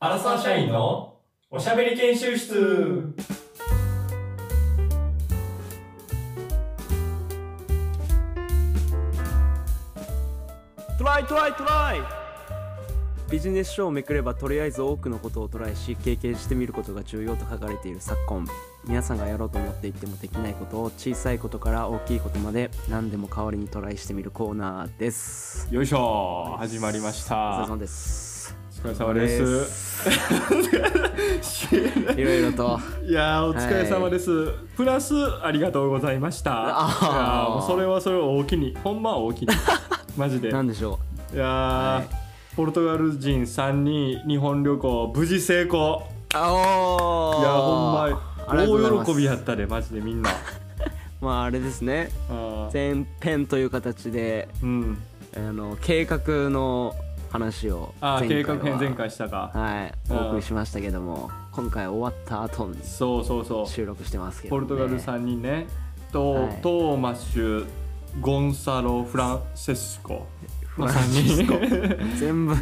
[0.00, 1.16] アラサー社員の
[1.50, 3.14] おしゃべり研修室。
[10.96, 12.00] トライトライトライ。
[13.28, 18.46] ビジネス書をめくればとりあえず多くのことをトライし経験してみることが重要と書かれている昨今。
[18.84, 25.66] 皆さんがやろうと思っていてもできないことを小さいことから大きいことまで何でも代わりにトライしてみるコーナーです。
[25.72, 28.37] よいしょ始まりましたお疲れ様です
[28.78, 30.06] お疲れ様です。
[32.16, 32.78] いろいろと。
[33.04, 36.50] いやーお疲れ様です、プラスありがとうございました。
[36.50, 38.76] いやあーーもうそれはそれは大きに。
[38.84, 39.48] ほんまは大きに。
[40.16, 40.46] マジで。
[40.48, 42.04] いや何でしょー、は
[42.54, 46.04] ポルトガル人3人日本旅行無事成功。
[46.34, 47.40] うあおー。
[47.40, 48.08] いやほんま
[48.46, 48.64] 大
[49.06, 50.30] 喜びやったでマジでみんな。
[51.20, 52.10] まああれですね。
[52.72, 54.98] 前編という形でうん。
[55.36, 56.94] あの計画の
[57.30, 59.50] 話をあー計画編は前回したか。
[59.54, 59.94] はい。
[60.10, 60.16] うん。
[60.16, 63.66] お送りしましたけども今回終わった後にそうそうそう。
[63.66, 65.66] 収録してますけど、ね、ポルトガル3人ね。
[66.12, 66.60] と、はい。
[66.62, 67.66] トーマッシュ
[68.20, 70.26] ゴンサロフランセスコ。
[70.66, 71.54] フランシスコ。
[71.54, 72.16] 3人。
[72.18, 72.54] 全部、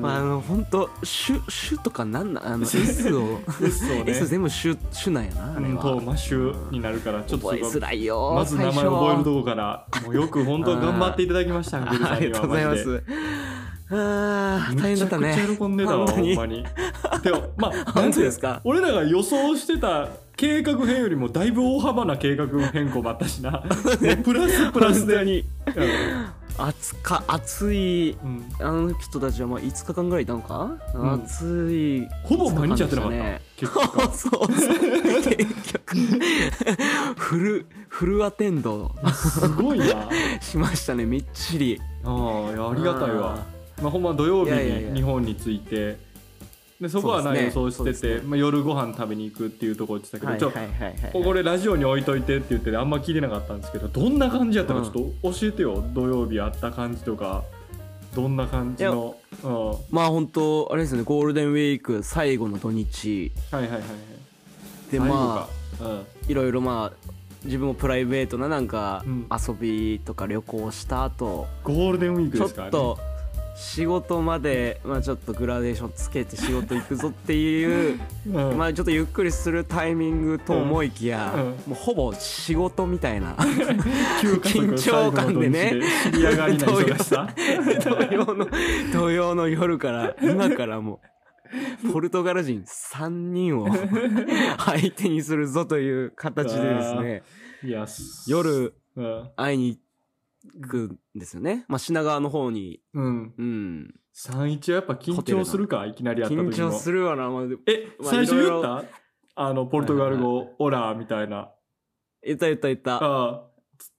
[0.00, 0.90] まあ、あの本当
[1.26, 3.40] 種種とかなんなんあの S を。
[3.62, 4.04] S をね。
[4.12, 13.02] S 全部種種なんやなあれうんは、トーマッシュになるからちょっと覚えづらいよまず名前覚えるとこからもうよく本当頑張っていただきましたありがとうございます
[13.96, 15.28] あー大変だったね。
[15.28, 16.64] めちゃくちゃ喜んでたわほんまに。
[17.22, 18.60] でもまあ 本当ですか？
[18.64, 23.50] 俺らが予想してた計画編よりもだいぶ大幅な計画変更もあったしな。
[23.52, 25.24] もうプラスプラスで。
[25.24, 25.44] に。
[26.56, 28.12] 暑か暑い。
[28.12, 28.44] うん。
[28.60, 31.12] あの人たちはまあ5日間ぐらいいたのか、ん。
[31.24, 32.06] 暑い。
[32.22, 33.40] ほぼ毎日やってなかった、ね。
[33.56, 34.46] 結 そう果そう。
[35.22, 35.96] 結局。
[37.16, 38.92] フルフルアテンド。
[39.12, 39.84] すごいな。
[39.84, 40.08] あ
[40.40, 41.80] しましたねみっちり。
[42.04, 43.36] あいやありがたいわ
[43.82, 45.98] まあ、ほんま土曜日に日本に着いて
[46.80, 48.28] でそこはな、予想してて、そうですね。
[48.28, 51.12] まあ、夜ご飯食べに行くっていうところ言ってたけど、ちょはいはいはい。
[51.14, 54.92] はいこれラジオに置いといてって言ってあんま聞いてなかったんですけどどんな感じやったかうんちょっ
[55.22, 57.44] と教えてよ、土曜日あった感じとか
[58.14, 59.68] どんな感じのうん。
[59.68, 63.32] はいまあ本当あれですねゴールデンウィーク最後の土日。
[63.50, 63.80] はいはいはい
[64.90, 65.48] で最後ま
[65.80, 65.88] あか。
[65.88, 66.06] うん。
[66.28, 67.12] いろいろまあ
[67.44, 69.26] 自分もプライベートななんかうん。
[69.30, 72.68] 遊びとか旅行した後、ゴールデンウィークちょですからね。
[72.70, 72.98] っと
[73.54, 78.58] 仕事まで、まあ、ちょっとグラデーションつけて仕事行くぞっていううん。
[78.58, 81.42] まあちょっとゆっくりするタイミングと思いきや、うん。
[81.42, 83.36] うんもうほぼ仕事みたいな
[84.20, 85.70] 急加速緊張感でね。
[85.70, 87.34] 最後の土日で知り上がりな忙しさ。
[87.84, 88.48] 土曜の
[88.92, 91.00] 土曜の夜から今からも
[91.84, 93.68] うポルトガル人3人を
[94.58, 97.22] 相手にするぞという形でですね。
[97.62, 99.30] いやす夜うん。
[99.36, 99.78] 会いに行
[100.68, 102.80] くんですよね、まあ、品川の方に。
[102.92, 103.34] うん。
[103.36, 103.94] うん。
[104.16, 105.86] 31はやっぱ緊張するか？
[105.86, 106.50] いきなりやった時も。
[106.50, 108.84] 緊張するわな、まあ、えまあ最初言った？
[109.36, 111.50] あのポルトガル語オラーみたいな。
[112.24, 112.98] 言った言った言った。
[112.98, 113.42] はあ。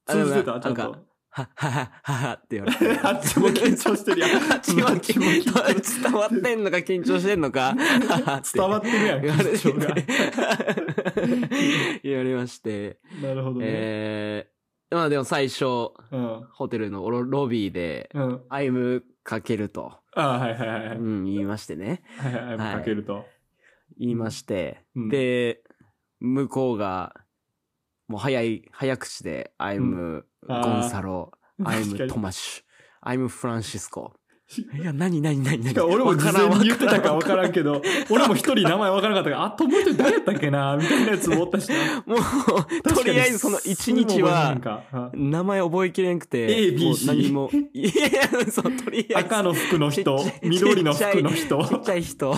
[0.07, 0.55] あ通じてた？
[0.55, 0.81] あちゃんと。
[0.81, 0.99] なんか
[1.37, 1.69] はは
[2.03, 2.97] ははって言われて。
[3.03, 4.53] あっちも緊張してるやん。
[4.53, 6.63] あっちも緊張し伝わってん。
[6.63, 7.75] のか緊張してんのか？
[7.75, 9.95] 伝わってるやん言われ緊張が。
[9.95, 10.05] て
[12.07, 13.65] 言われまして、なるほどね。
[13.67, 14.54] えー、
[14.95, 16.47] まあでも最初うん。
[16.53, 20.97] ホテルのロビーでうん「I'm かける」と、ああはいはいはいはい。
[20.97, 22.01] うん、言いましてね。
[22.17, 22.75] はいはいはい。
[22.77, 23.25] かけると。
[23.97, 25.09] 言いまして、うん。
[25.09, 25.61] で
[26.21, 27.13] 向こうが
[28.07, 31.31] もう早い早口で「I'm ゴンサロ」
[31.65, 32.63] 「I'm トマッシュ」
[33.01, 34.13] 「I'm フランシスコ」
[34.47, 35.73] いや何何何何？
[35.81, 41.71] 俺も事前に言ってたか分らからんけど俺も一人名前分からなかったからあともう一人誰やったっけなみたいなやつもおったし
[42.05, 44.55] もうとりあえずその一日は
[45.13, 47.49] 名前覚えきれんくて A B C 何も。
[47.73, 47.91] いや
[48.51, 49.25] そうとりあえず。
[49.25, 51.65] 赤の服の人緑の服の人。
[51.65, 52.35] ちっちゃい人。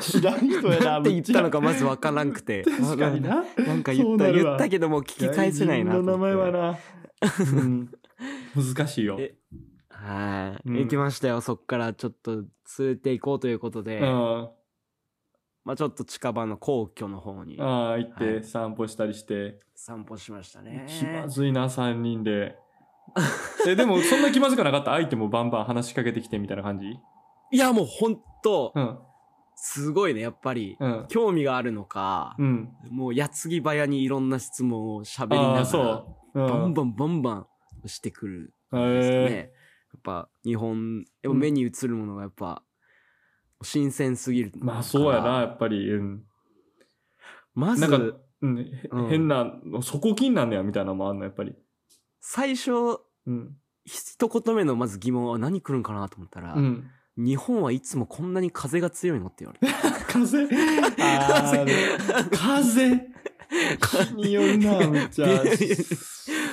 [0.00, 2.62] 知らん人やななんて言ったのかまずわからんくて。
[2.62, 3.44] 確かにな。
[3.58, 6.78] なんか言った言ったけども聞き返せないなの名前はな、
[7.40, 7.88] うん。
[8.54, 9.16] 難しいよ。
[9.18, 9.34] え
[10.04, 10.76] はい、うん。
[10.78, 11.40] 行きましたよ。
[11.40, 12.46] そっからちょっと連
[12.78, 14.48] れて行こうということで、うん。
[15.64, 17.56] まあちょっと近場の皇居の方に。
[17.60, 18.40] ああ行っはい。
[18.40, 20.86] て散歩したりして、散歩しましたね。
[20.88, 22.56] 気まずいな3人で。
[23.68, 24.92] えでもそんな気まずくなかった？
[24.92, 26.98] 相手もバンバン話しかけてきてみたいな感じ？
[27.52, 28.98] いやもうほんとうん。
[29.54, 31.06] すごいねやっぱり、うん。
[31.08, 32.72] 興味があるのか、うん。
[32.90, 35.78] もう矢継ぎ早にいろんな質問を喋りなが
[36.34, 37.46] らバンバンバンバン
[37.88, 39.52] してくるんですね。
[39.94, 42.62] やっぱ日本、やっぱ目に映るものがやっぱ
[43.62, 44.52] 新鮮すぎる。
[44.56, 45.90] まあそうやなやっぱり。
[45.92, 46.22] うん。
[47.54, 49.08] まずなん、か、うん、へうん。
[49.08, 49.52] 変な
[49.82, 51.54] 底金なんだよみたいなのもあんのやっぱり。
[52.20, 52.70] 最初、
[53.26, 53.56] うん。
[53.84, 56.90] 一言目のまず疑問は何来るんかなと思ったら、うん。
[57.16, 59.66] 日本はいつもこんなに風が強いのって言われて。
[60.08, 60.48] 風？
[62.32, 63.12] 風。
[63.80, 65.28] 気によるな、めっちゃ。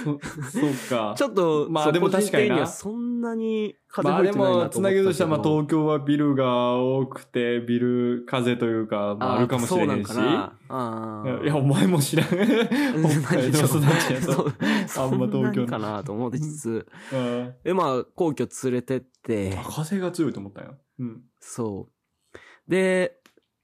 [0.03, 1.15] そそうか。
[1.17, 12.27] ちょっと、まあでも確かになそんなに風まあで吹いてないなも、つなげるとしたら、まあ東京はビルが多くて、ビル風というか、まああるかもしれなんかなあーいや、お前も知らん。
[12.27, 14.51] 北海道育ちやと。
[14.87, 20.75] そあんま東京かなと思ってつつ、うんで、まあ、皇居連れてってあ、風が強いと思ったよ。
[20.99, 21.21] うん。
[21.39, 22.69] そう。
[22.69, 23.17] で、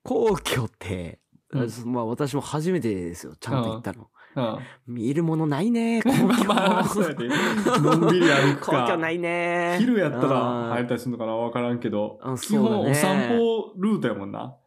[0.04, 1.20] 皇居って、
[1.52, 4.10] うんまあ私も初めてですよ、ちゃんと行ったの。
[4.36, 6.02] あ見るものないね。
[6.06, 7.28] まあまあ、そうやで。
[7.28, 8.86] のんびり歩くか。
[8.86, 9.78] 皇居ないね。
[9.80, 12.36] 昼やったら入ったりするのかなわからんけどあ。
[12.38, 14.58] 基そうだね本お散歩ルートやもんな。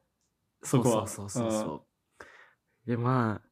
[0.63, 1.85] そこはそうそうそうそ
[2.85, 2.89] う。
[2.89, 3.49] で、まあ、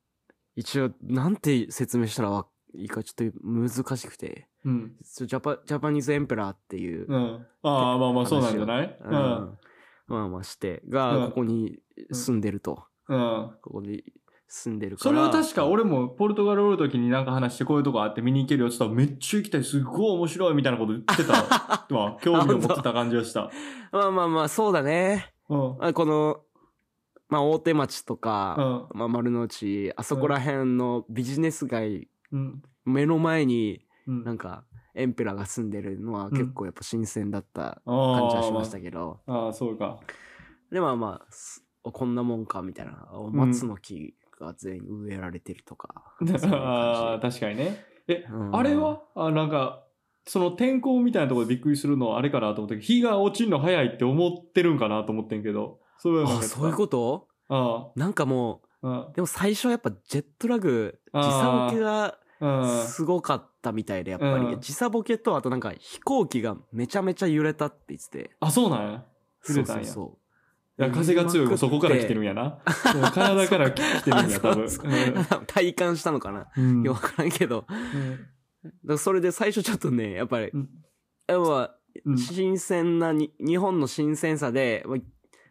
[0.55, 4.97] 一応、なんて説明したらわいいかちょっと難しくて、うん。
[5.03, 7.47] ジャパジャパニーズエンペラーっていう、うん。
[7.63, 8.99] ああ、まあまあそうなんじゃない？
[9.05, 9.59] うん
[10.09, 11.79] まあまあして、が、うんここに
[12.11, 12.85] 住んでると。
[13.09, 13.19] うん。
[13.19, 13.51] うん。
[13.63, 14.03] ここに
[14.49, 15.17] 住んでるかそら。
[15.17, 21.33] れは確か俺もポルトガルおる時になんか話してこういうとこあって見に行けるよって言ったらめっちゃ行きたいすっごい面白いみたいなこと言ってた
[21.95, 23.51] わ興味を持ってた感じがした。
[23.93, 25.33] まあまあまあ、そうだね。
[25.49, 25.77] うん。
[25.85, 26.41] あこの、
[27.29, 28.99] まあ大手町とか、うん。
[28.99, 32.63] まあ丸の内、あそこら辺のビジネス街、うん。
[32.85, 34.25] 目の前にうん。
[34.25, 34.65] なんか、
[34.95, 39.99] エンペラーが住んでるのは結構やっぱ新鮮だった感じはしましたけど、ああ、そうか。
[40.71, 46.15] でまあまあ、すこんなもんかみたいな、松の木が全員植えられてるとか。
[46.53, 47.85] ああ、確かにね。
[48.09, 49.03] え、うんあれは？
[49.15, 49.85] あなんか、
[50.25, 57.29] その天候みたいなところでびっくりするのはあれかなと思ったけど、日が落ちるの早いって思ってるんかなと思ってんけど、そういうそういうこと？
[57.49, 64.33] あなんかもう、でも最初はやっぱジェットラグ、時差ボケがあ、すごかったみたいで、やっぱり。
[64.33, 68.31] うん時差ボケと、あとなんか飛行機がめちゃめちゃ揺れたって言ってて。
[68.41, 69.05] あ、そうなんや。
[69.49, 69.85] 揺そうれたんや。
[69.85, 70.19] そうそう。
[70.79, 72.59] いや風が強いもそこから来てるんやな。
[72.95, 74.65] うん体から来てるんや、多分。
[74.65, 77.65] あそう体感したのかな、うんいやわからんけど。
[77.67, 77.79] だか
[78.85, 80.69] らそれで最初ちょっとね、やっぱり、うん
[81.29, 84.99] やっぱうん新鮮なに、日本の新鮮さで、まあ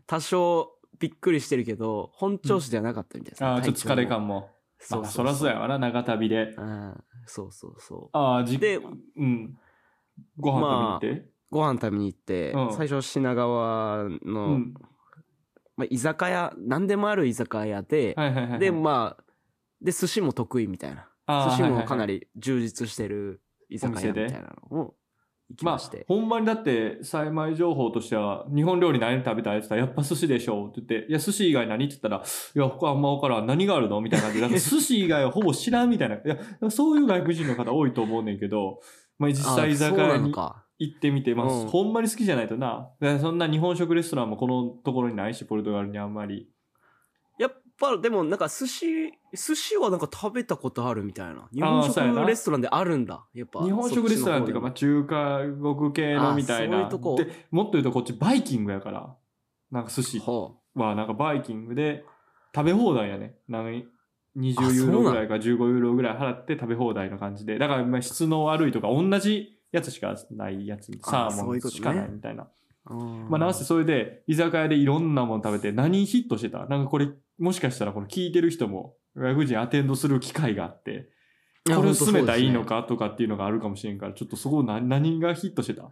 [0.05, 4.51] 多少びっくりしてるけど、本調子ではなかったみたいです、ああ、ちょっと疲れ感も。
[4.91, 6.53] まあ、そらそうやわな、長旅で。
[6.57, 8.17] うんそうそうそう。
[8.17, 9.57] ああ、じでうん。
[10.37, 11.29] ご飯食べに行って？
[11.49, 14.73] ご飯食べに行って、うん最初品川の、うん。
[15.77, 18.59] まあ、居酒屋、何でもある居酒屋で、はいはいはいはい。
[18.59, 19.23] で、まあ、
[19.81, 21.07] で、寿司も得意みたいな。
[21.49, 24.95] 寿司もかなり充実してる居酒屋みたいなのを
[25.49, 33.45] 行きまあまして。、ほんまにだって、幸い情報としては、日本料理何食べたいって言ったら、やっぱ寿司でしょって言って、いや、寿司以外何って言ったら、いや、他あんま分からん。
[33.45, 36.15] 何があるのみたいな感じで、 寿司以外はほぼ知らんみたいな。
[36.15, 38.79] いや、そういう外国人の方多いと思うねんけど、
[39.19, 40.64] まあ、実際居酒あそう屋になのか。
[40.77, 42.89] 行ってみて、まあ、うんほんまに好きじゃないとな。
[42.99, 46.49] だからそんな日本食レストランもこのところにないし、ポルトガルにあんまり。
[47.37, 48.85] やっぱ、でもなんか寿司、
[49.33, 51.47] 寿司はなんか食べたことあるみたいな。
[51.53, 53.25] 日本そうやな食レストランであるんだ。
[53.33, 53.63] やっぱ。
[53.63, 56.77] 日本食レストランっていうか、まあ、中華国系のみたいな。
[56.77, 59.15] あそういうとこで、もっと言うとこっちバイキングやから。
[59.71, 62.05] なんか寿司ははなんかバイキングで
[62.53, 63.35] 食べ放題やね。
[63.47, 63.87] なんか
[64.37, 67.57] 20あユーロぐらいか15ユーロぐらい払って食べ放題の感じで。
[67.57, 70.91] だからまあ質の悪いとか同じやつしかないやつ。
[71.03, 72.47] サーモンしかないみたいな。
[72.85, 72.93] あ。
[72.93, 76.65] まあなんせそれで居酒屋でいろんなもの食べて何ヒットしてた？
[76.65, 81.09] なんかこれもしかしたらこの聞いてる人も外国人アテンドする機会があって、
[81.65, 85.91] これを進めたらいいのかとかっていうのがあるかもしれんから、ちょっとそこ何何がヒットしてた？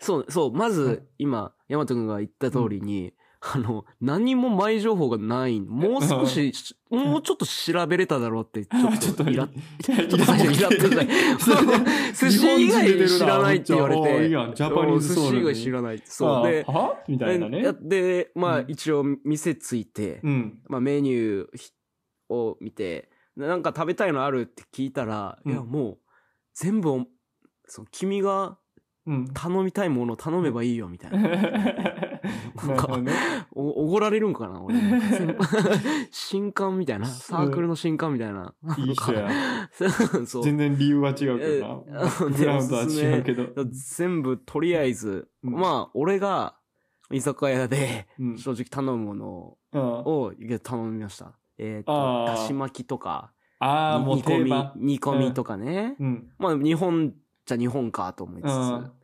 [0.00, 3.12] そう、そう、まうんず、今、ヤマト君が言った通りに、
[3.54, 5.60] あの、何も前情報がない。
[5.60, 6.52] もう少し、
[6.90, 12.30] もうちょっと調べれただろうって、 ちょっとイラッ、ちょちょっと最初イラッとした。
[12.30, 14.28] 寿司以外知らないって言われて。
[14.28, 16.02] ジャパニーズ寿司以外知らない。
[16.04, 16.50] そう。
[16.50, 16.66] で、
[17.06, 17.72] みたいなねや。
[17.72, 20.60] で、まあうん一応店ついて、うん。
[20.68, 21.70] まあメニューひ
[22.30, 25.98] を見て、なんか食べたいのあるって聞いたら、うんいやもう、
[26.54, 27.06] 全部お、
[27.66, 28.58] その君が
[29.06, 29.28] うん。
[29.32, 31.18] 頼みたいものを頼めばいいよみたいな。
[32.66, 33.12] なるほどね。
[33.52, 34.76] お、おごられるんかな俺。
[36.10, 37.06] 新刊みたいな。
[37.06, 38.54] サークルの新刊みたいな。
[38.78, 39.28] いい人や。
[40.42, 41.26] 全然理由は違うけ
[41.60, 42.02] どな。
[42.02, 43.64] えブラウンとは違うけど。
[43.66, 46.56] 全部、とりあえず、うんまあ、俺が、
[47.10, 50.32] 居酒屋で、うん正直頼むものうんを
[50.62, 51.32] 頼みました。
[51.58, 55.96] えっ、と、だし巻きとか、ああ、もう煮込み定番。、煮込みとかね。
[55.98, 56.32] うん。
[56.38, 58.97] まあ、日本じゃ日本かと思いつつ。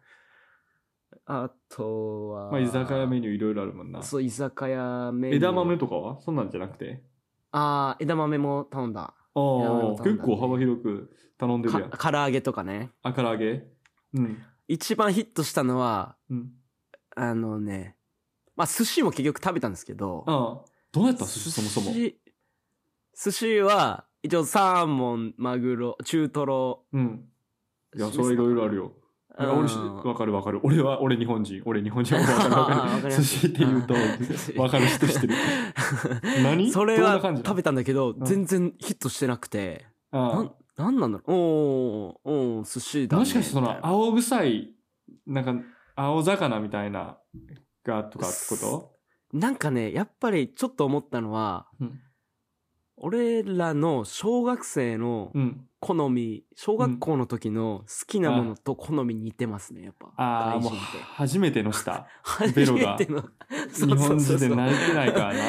[1.27, 4.03] うんあとは、まあ、居酒屋メニューいろいろあるもんな。
[4.03, 5.37] そう、居酒屋メニュー。
[5.39, 6.21] 枝豆とかは？
[6.21, 7.03] そんなんじゃなくて？
[7.51, 9.15] ああ、枝豆も頼んだ。
[9.35, 11.91] ああ結構幅広く頼んでるやん。
[11.91, 12.91] か唐揚げとかね。
[13.03, 13.67] あ、唐揚げ？
[14.13, 14.43] うん。
[14.69, 16.53] 一番ヒットしたのは、うん。
[17.17, 17.97] あのね
[18.55, 20.35] まあ寿司も結局食べたんですけどうん。
[20.93, 21.25] どうやった？
[21.25, 21.93] 寿司そもそも。
[21.93, 27.29] 寿司は一応サーモンマグロ中トロうん。
[27.97, 28.93] いや、それいろいろあるよ。
[29.37, 30.61] わかるわかる。
[30.63, 31.63] 俺は、俺日本人。
[31.65, 32.15] 俺日本人。
[32.15, 33.11] わかるわかる。
[33.15, 33.95] 寿司って言うと、
[34.61, 35.35] わかる人してる。
[36.43, 36.71] 何？
[36.71, 41.33] それは食べたんだけど、ん全然ヒットしてなくて、あなんなんなんだろう？
[41.33, 44.75] おーおー寿司だ、ね、もしかしてその青臭い、
[45.27, 45.55] なんか、
[45.97, 47.19] 青魚みたいな、
[47.85, 48.93] が、とかってこと？
[49.37, 52.01] なんかねやっぱりちょっと思ったのは、うん
[52.97, 55.67] 俺らの小学生のうん。
[55.81, 60.13] 好み、小学校の時の好きなものと好み似てますねやっぱ。
[60.17, 60.73] ああ、もう、
[61.15, 62.07] 初めての舌。
[62.25, 62.97] 初ベロが。
[62.99, 63.21] めての
[63.71, 63.89] そう。
[63.91, 65.41] 日本人で慣れてないからな。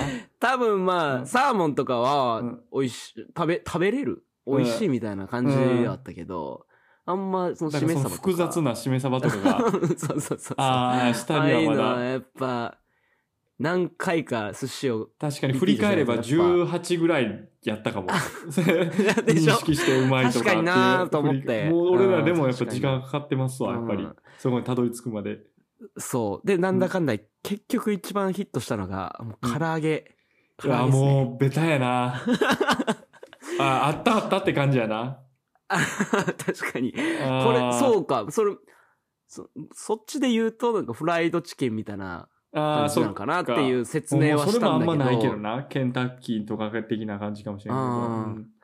[0.42, 1.26] 多分まあ、うん。
[1.26, 2.64] サーモンとかはうん。
[2.74, 4.26] 美味しい食べ食べれる？
[4.46, 6.66] 美味しいみたいな感じだったけど、
[7.06, 10.56] あんまそのだからそのしめ鯖とか複雑なしめ鯖とかが、 そうそうそうそう。
[10.58, 11.84] ああ、下ああいうにはまだ。
[11.92, 12.78] のはやっぱ
[13.58, 18.08] 何回か寿司を確かに振り返ればリピートし18ぐらいやったかも。
[19.28, 20.46] で認識してうまいとか。
[20.46, 24.16] 確かになーと思ってもう俺らでもやっぱうん時間かかってますわ、やっぱりうん。
[24.38, 25.40] そこにたどり着くまで。
[25.98, 30.16] そうでなんだかんだ結局一番ヒットしたのがもう唐揚げ、
[30.58, 32.22] 唐いや、揚げですねもうベタやな。
[33.60, 35.20] あ、あったあったって感じやな。
[35.68, 35.78] あ
[36.38, 38.56] 確かにここれそうかそれ
[39.28, 45.64] そそっちで言うとなんかフライドチキンみたいな感じなのかなっていう説明はもうそれもあんしたんだけどまないけどな。
[45.64, 48.56] ケンタッキーとか的な感じかもしれないけど。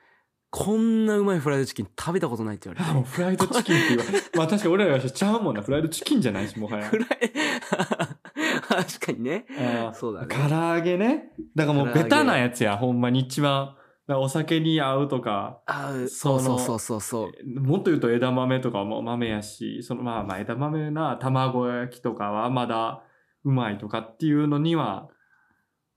[0.53, 4.03] こんなうまいフライドチキン食べたことないって言わあもうれてフライドチキンって言わ
[4.36, 5.62] まあ確かに俺らがしちゃうもんな。
[5.62, 6.98] フライドチキンじゃないし、もはやフ。
[6.98, 7.07] ライ
[8.67, 11.31] 確かにねあーそうだね唐揚げね。
[11.55, 13.75] だからもうベタなやつや、ほんまに一番。
[14.10, 23.03] お酒に合うとか、あそのそうそうそうそうそうもっと言うと枝豆とかも豆やし、そのまあまあ枝豆な卵焼きとかはまだ
[23.43, 25.10] うまいとかっていうのには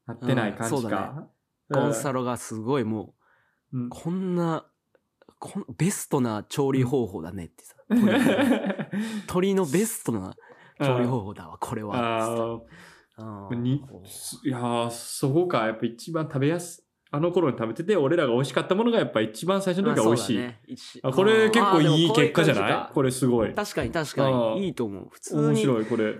[0.06, 1.28] なってない感じうんそうだか。
[1.70, 3.14] ゴンサロがすごいも
[3.72, 3.86] うん。
[3.86, 4.66] うこんな
[5.38, 7.74] こんベストな調理方法だねってさ。
[7.90, 8.04] うん
[9.26, 10.34] 鶏のベストな
[10.82, 12.60] 調理方法だわこれは。
[13.16, 13.76] あに
[14.44, 15.66] いやーそこか。
[15.66, 22.92] やっぱ一番食べやすあの頃に食べてて俺らが美味しかったものがやっぱ一番最初の時は美味しい、あこれ結構いい結果じゃない？
[22.92, 23.54] これすごい。
[23.54, 24.66] 確かに確かに。
[24.66, 25.08] いいと思う。
[25.12, 26.14] 普通面に白いこれ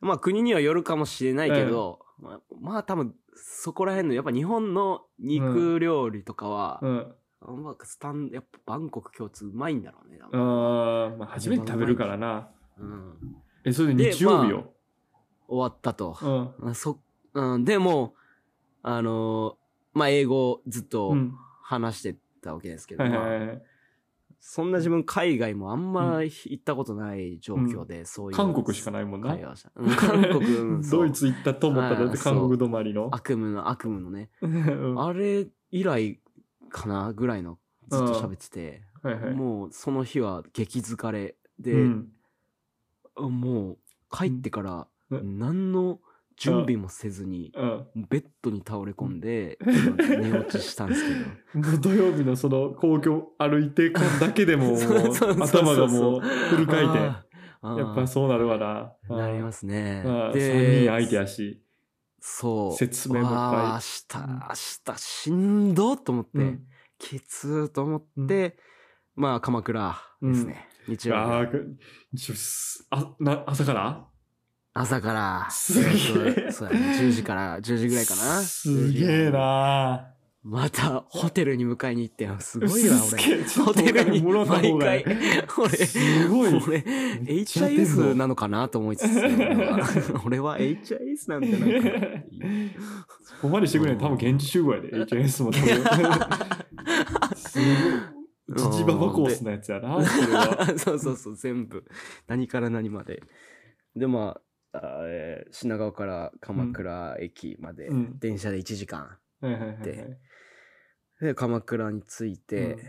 [0.00, 7.14] まあ国にはよるかもしれないけど、まあ、まあ多分そこら辺のやっぱ日本の肉料理とかは、うん。
[7.42, 12.50] あんまスタンやっぱバンコク共通うまいんだろうね多あまあ、初めて食べるからな。
[12.78, 13.14] うん、
[13.64, 14.74] えそれで日曜日よ、
[15.48, 16.18] 終わったと、
[16.60, 16.70] うん。
[16.70, 17.00] あそ
[17.32, 18.14] うん、でも
[18.82, 21.34] あのーまあ英語ずっとうん。
[21.62, 23.62] 話してたわけですけど、はいまあはいはい
[24.40, 28.36] そんな自分海外もあんま行ったことない状況で、そういう。
[28.36, 29.34] 韓国しかないもんな。
[29.34, 29.90] 会話した、うん。
[29.94, 33.10] 韓国、ドイツ行ったと思ったらだって韓国止まりの。
[33.12, 34.30] 悪夢の悪夢のね。
[34.98, 36.20] あれ以来
[36.70, 37.58] かなぐらいの
[37.90, 39.34] ずっと喋ってて、いはい。
[39.34, 42.08] もうその日は激疲れで、うん。
[43.18, 43.78] もう
[44.10, 45.38] 帰ってからうん。
[45.38, 46.00] 何の
[46.40, 47.86] 準備もせずに、うん。
[48.08, 51.04] ベッドに倒れ込んで、 寝落ちしたんです
[51.54, 51.78] けど。
[51.78, 54.74] 土曜日のその皇居歩いてこんだけでも
[55.38, 56.98] 頭がもうフル回転。
[56.98, 58.94] やっぱそうなるわな。
[59.14, 60.02] なりますね。
[60.06, 60.32] うん。
[60.32, 61.62] で3人相手やし。
[62.20, 62.72] そう。
[62.72, 64.38] 説明もいっぱい明日、
[64.88, 66.66] 明日しんどと思って、うん。
[66.98, 68.56] きつーと思って、
[69.14, 70.68] まあ鎌倉ですね。
[70.88, 71.20] 日曜日。
[71.20, 74.09] ああな朝から？
[74.72, 75.48] 朝から。
[75.50, 75.88] すげ
[76.46, 76.98] えそうやね。
[77.00, 78.40] 10時から、10時ぐらいかな。
[78.40, 83.44] すげえなまたホテルに迎えに行って、すごいわ、俺。
[83.62, 85.04] ホテルに毎回、
[85.58, 89.20] 俺、すごい俺、HIS なのかなと思いつつ、
[90.24, 92.24] 俺は HIS なんてな。
[93.22, 95.68] そこまでしてくれない多分現地集合やで HNS も多分
[97.36, 101.84] すごいジジババコースのやつやなそれは そうそうそう、全部。
[102.26, 103.22] 何から何まで。
[103.94, 104.40] で、まあ、あ
[104.74, 108.18] えー品川から鎌倉駅まで、うん。
[108.18, 109.16] 電車で1時間。
[109.40, 109.82] はいはいはいはい。
[109.82, 110.18] で
[111.20, 112.80] で、鎌倉に着いて、うん。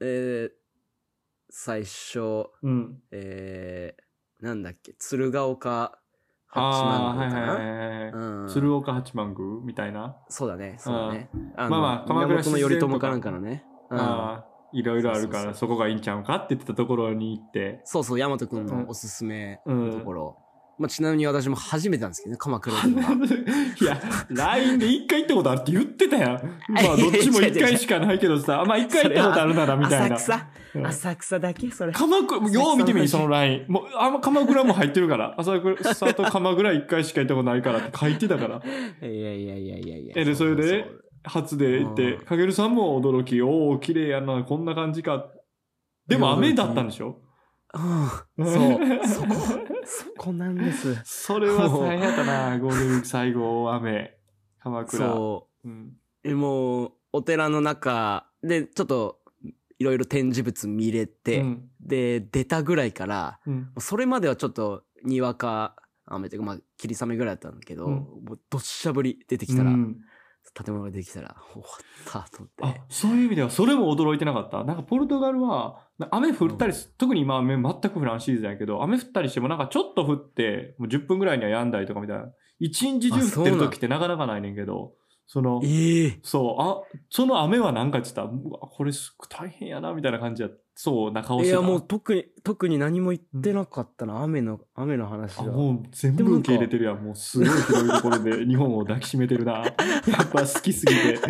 [0.00, 0.50] えー
[1.50, 3.02] 最初、うん。
[3.10, 5.98] えーなんだっけ、鶴岡
[6.48, 8.48] 八幡宮かな、はいはいはいうん。
[8.48, 10.16] 鶴岡八幡宮みたいな？
[10.28, 11.30] そうだね、そうだね。
[11.56, 13.64] あのまあまあ鎌倉源頼朝かなんかかのね。
[13.90, 13.98] うん。
[14.00, 17.82] ああいろいろあるからそこがいいんちゃうかって言ってたところに行って。
[17.84, 20.38] そうそう、大和くんのおすすめのところ。
[20.82, 23.08] まあ、ちなみに私も初めてなんですけどね、鎌倉行くのが。
[23.80, 26.30] いや、LINE で一回行ったことあるって言ってたやん。
[26.68, 30.16] まあ、どっちも一回しかないけどさ、まあ一回行ったことあるならみたいな。
[30.16, 31.70] 浅草うん浅草だけ？
[31.70, 31.92] それ。
[31.92, 33.64] 鎌倉、よう見てみ、その LINE。
[33.68, 35.34] もう、あんま鎌倉も入ってるから。
[35.38, 35.76] 朝倉
[36.14, 38.56] と鎌倉一回しか行ったことないからって書いてたから。
[39.08, 40.12] いやいやいやいやいや。
[40.16, 45.26] えでそれでう初で行ってうん、かげるさんも驚き、おお、綺麗やな、こんな感じか。
[46.08, 47.08] でも雨だったんでしょ？
[47.08, 47.31] う
[47.78, 48.44] ん。
[48.44, 49.06] そう。
[49.06, 49.34] そこ、
[49.84, 51.00] そこなんです。
[51.04, 54.18] それは大変やったな、 ゴールデンウィーク最後、雨。
[54.60, 55.06] 鎌倉。
[55.08, 55.68] そう。
[55.68, 55.96] うん。
[56.24, 59.20] えもう、お寺の中で、ちょっと、
[59.78, 63.72] いろいろ展示物見れて、うんで、出たぐらいから、うん。
[63.78, 65.74] それまではちょっと、にわか
[66.06, 69.98] 雨というか、まあ、霧雨ぐらいだったんだけど、うんもう、どっしゃぶり出てきたら、うん
[70.54, 72.80] 建物が出てきたら、終わったと思あって。
[72.90, 74.64] そういう意味ではそれも驚いてなかった？
[74.64, 82.26] なんかポルトガルはな雨降ったりす、特に今雨全く降らんシーズンやけど雨降ったりしてもなんかちょっと降ってもう10分ぐらいには止んだりとかみたいな。
[82.58, 84.92] 一日中降ってる時ってなかなかないねんけど。
[85.26, 95.44] そのええそうあその雨は何かって言ったらうわこれす大変やなみたいな感じやそうな顔してたいや、もう特に、特に何も言ってなかったな、雨の、雨の話は。
[95.44, 101.28] あもう全部受け入れてるやんもうすごい広いところで 日本を抱きしめてるなやっぱ好きすぎて 好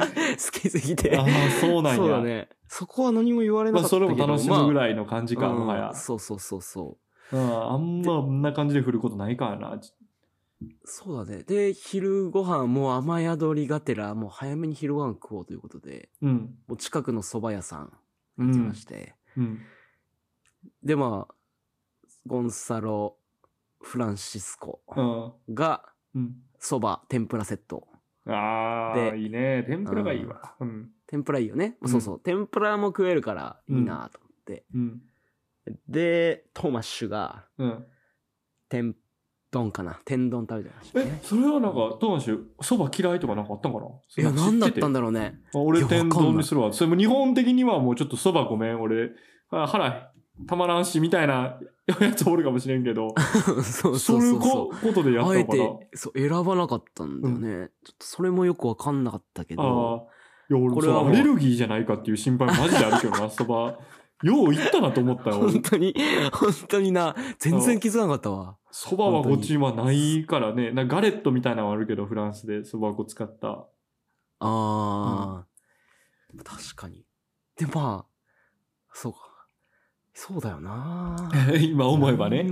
[0.52, 1.18] きすぎて。
[1.18, 1.26] ああ
[1.60, 2.48] そうなんやそうだね。
[2.68, 4.08] そこは何も言われなまあかったけど。
[4.10, 5.94] それも楽しむぐいらいの感じか、もはや。
[5.94, 6.98] そうそうそうそ
[7.32, 7.36] う。
[7.36, 9.80] うん、あんまこんな感じで降ることないからな。
[10.84, 11.42] そうだね。
[11.44, 16.58] で、昼ご飯もう雨宿りがてら、もう早めに昼ご飯食おうということで、うん。
[16.66, 17.92] もう近くの蕎麦屋さん
[18.38, 18.74] うん行きま。
[18.74, 19.60] して、うん。
[20.82, 21.34] で、まあ、
[22.26, 23.16] ゴンサロ・
[23.80, 25.54] フランシスコうん。
[25.54, 26.34] が、うん。
[26.60, 27.88] 蕎麦、天ぷらセット。
[28.26, 29.64] ああ、でいいね。
[29.66, 30.54] 天ぷらがいいわ。
[30.60, 30.90] うん。
[31.06, 31.76] 天ぷらいいよね。
[31.80, 32.20] うんそうそう。
[32.20, 34.64] 天ぷらも食えるからいいなと思って。
[34.74, 35.02] うん。
[35.88, 37.86] で、トーマッシュが、うん。
[38.68, 38.94] 天
[39.52, 40.00] 丼かな。
[40.04, 41.20] 天丼食べてましたえね、。
[41.22, 43.86] それはなんか、トーマシュ、そば嫌いとかなんかあったんかな？
[43.86, 43.90] い
[44.24, 45.34] や、何だったんだだろうね。
[45.54, 46.72] 俺天丼にするわ。
[46.72, 48.80] それも日本的にはもうちょっとそばごめん。
[48.80, 49.10] 俺、
[49.50, 50.10] あ腹
[50.48, 51.58] たまらんし、みたいな
[52.00, 53.14] やつおるかもしれんけど、
[53.62, 54.74] そうそいうそう。
[54.74, 55.64] こことでやったのかな？
[55.68, 57.70] て、そう、選ばなかったんだよね。
[57.84, 60.08] ちょっとそれもよくわかんなかったけああど。。
[60.50, 63.78] いや、俺さ、これはアレルギーじゃないかっていう心配マジであるけどな、 そば。
[64.22, 65.36] よう行ったなと思ったよ。
[65.36, 65.94] 本当に、
[66.32, 68.56] 本当にな、全然気づかなかったわ。
[68.74, 70.70] そばはこっちはないからね。
[70.72, 73.48] なガレットみたいなのはあるけど、フランスでそば粉使った。
[73.48, 73.66] あ
[74.40, 75.44] あ、
[76.42, 77.04] 確かに。
[77.56, 78.12] で、まあ、
[78.94, 79.18] そうか。
[80.14, 81.16] そうだよな。
[81.60, 82.44] 今思えばね。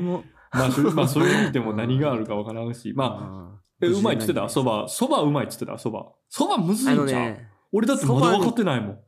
[0.52, 2.92] まあ、そまあ、そういう意味でも 何があるかわからんし。
[2.94, 4.46] まあ、あえうまいって言ってた？
[4.50, 4.88] そば。
[4.88, 5.78] そばうまいって言ってた？
[5.78, 6.12] そば。
[6.28, 8.98] そばむずあいんちゃう、のね、俺だってまだ分かってないもん。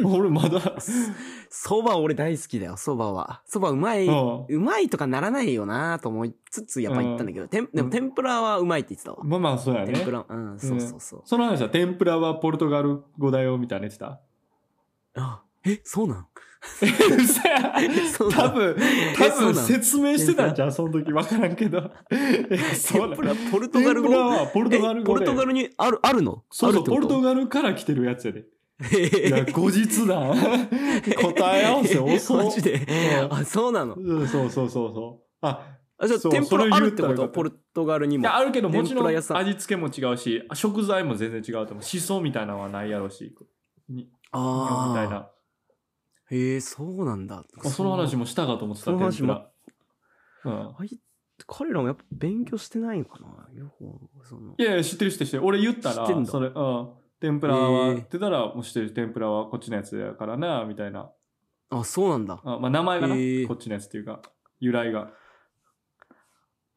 [0.04, 0.60] 俺まだ。
[1.48, 3.42] そば俺大好きだよ、そばは。
[3.46, 9.18] そばうまい、うまいとかならないよなと思いつつ、やっぱ言ったんだけど、てんでも天ぷらはうまいって言ってたわ。
[9.22, 9.92] まあまあ、そうやね。
[9.92, 11.22] 天ぷら、うん、そうそうそう。
[11.24, 14.20] その話は天ぷらはポルトガル語だよみたいな言ってた？
[15.16, 16.26] あ、え、そうなん？
[18.30, 21.12] 多分、え多分説明してたんじゃん、その時。
[21.12, 21.90] わからんけど。
[22.08, 24.08] 天ぷら、ポルトガル語？
[24.52, 25.24] ポルトガルえ語で。
[25.24, 26.42] ポルトガルにある、あるの？
[26.50, 28.44] そうそう、ポルトガガルから来てるやつやで。
[28.90, 29.28] ル。
[29.28, 30.34] いや、 後日談。
[31.34, 32.74] 答え合わせ遅 マジで
[33.24, 33.94] うんあ、そうなの？
[33.96, 35.46] うんそうそうそうそう。
[35.46, 37.28] あ、あ、じゃあ天ぷらあるってこと？
[37.28, 38.22] ポルトガルにも。
[38.22, 41.82] いや、あるけどもちろん味付けも違うし、食材も全然違うと思う。
[41.82, 43.34] しそみたいなのはないやろうし。
[43.88, 44.88] にああ。
[44.90, 45.28] みたいな。
[46.30, 47.44] へえ、そうなんだ。
[47.62, 49.50] あその話もしたかと思ってた、天ぷら。
[50.44, 50.74] うん。
[51.46, 53.58] 彼らもやっぱ勉強してないのかな？
[53.58, 54.62] よく、そのい。
[54.62, 55.44] やいや、知ってる知ってる知ってる。
[55.44, 56.88] 俺言ったら、知ってんだそれ、うん。
[57.24, 61.10] 天ぷらは、へえってたら、もう知ってる天ぷらはこっちのやつやからな、みたいな。
[61.70, 62.42] あ、そうなんだ。
[62.44, 64.20] あまあ、名前がな、へえこっちのやつっていうか、
[64.60, 65.10] 由来が。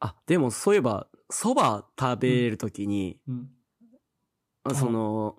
[0.00, 3.50] あ、でもそういえば、蕎麦食べるときに、うん。
[4.64, 5.36] あその、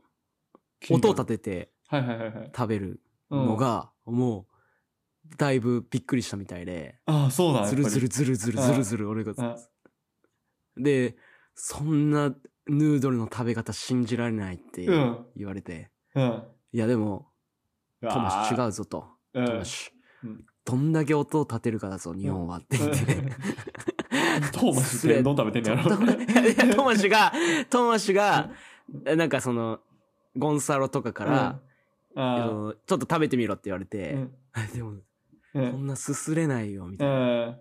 [0.91, 2.51] 音を立ててはいはいはいはい。
[2.55, 4.45] 食べるうんのが、も
[5.31, 9.57] う、だいぶびっくりしたみたいで、ああ、そうなんずるずるずるずるずるずる、俺があ。
[10.77, 11.17] で、
[11.55, 12.35] そんな
[12.69, 15.25] ヌードルの食べ方信じられないってうん。
[15.35, 16.43] 言われて、うん。
[16.71, 17.27] いやでも、
[18.01, 18.67] トマシ違う。
[18.67, 19.07] うぞと。
[19.33, 19.45] うん。
[19.45, 19.91] トマシ
[20.23, 20.45] うん。
[20.65, 22.97] どんだけ音を立てるかだぞ、日本はって言って。
[24.53, 25.95] トーマス天丼食べてんねやろ。
[25.97, 27.31] いやいやトマシが、
[27.69, 28.51] トマシが、
[29.03, 29.79] なんかその、
[30.37, 31.59] ゴンサロとかから、
[32.15, 34.33] うん、ああのちょっと食べてみろって言われて、うん。
[34.73, 35.03] でも、う
[35.53, 37.47] こんんなすすれないよ、みたういな。
[37.47, 37.59] ん。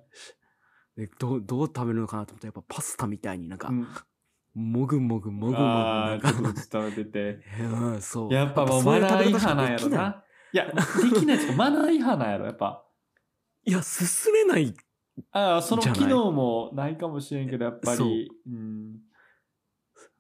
[0.97, 3.87] でどう、どう食べるのかなと思ったら、やっぱパスタみたいになんかう、ん
[4.59, 7.41] もぐもぐもぐもぐ、なんかちょっと食べてて。
[7.61, 8.35] うん、そう。
[8.35, 10.25] やっぱもうマナー違反なんやろな。
[10.53, 12.85] いや、できないですかマナー違反なんやろ、やっぱ。
[13.65, 14.75] いや、すすれない
[15.31, 18.31] ああ、その機能もないかもしれんけど、やっぱり。
[18.47, 18.97] うん。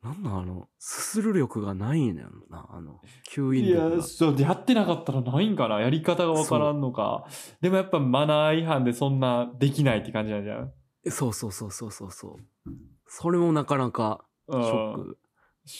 [0.02, 4.02] なんなんあの、すする力がないんだよな、あの、吸引いや、力が。
[4.02, 7.24] そう、やってなかったらないんかなやり方がわからんのか。
[7.60, 10.72] でもやっぱマナー違反でそんなできないって感じなんじゃん。
[11.10, 12.70] そうそうそうそうそうそう。
[13.06, 15.18] それもなかなかシショック。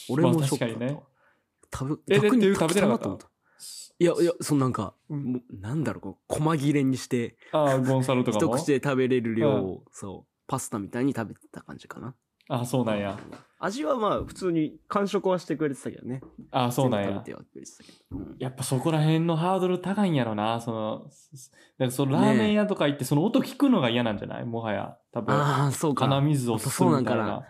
[0.09, 0.95] 俺もショックだった。
[1.71, 1.99] 確かにね。
[1.99, 3.29] 食べ、え逆にで食べてなかった？
[4.01, 8.55] いやいや、そのなんか、うんもうなんだろう、こう細切れにして、ああ、ゴンサロとかも？
[8.57, 12.15] 一口で食べれる量を、そう、パスタみたいに食べてた感じかな。
[12.47, 13.19] ああ、そうなんや。
[13.59, 16.21] 味はまあ、普通に完食はしてくれてたけどね。
[16.49, 17.31] ああ、そうなんや全部食べ。
[17.33, 18.17] てはくれてたけど。
[18.17, 20.61] うんやっぱそこら辺のハードル高いんやろな。
[20.61, 24.45] その、すだからそのラーメン屋とか行ってその音聞くのが嫌なんじゃない？
[24.45, 24.97] もはや。
[25.11, 25.35] 多分。
[25.35, 26.05] ああ、そうか。
[26.05, 27.33] 鼻水をするみたいな。
[27.33, 27.43] あ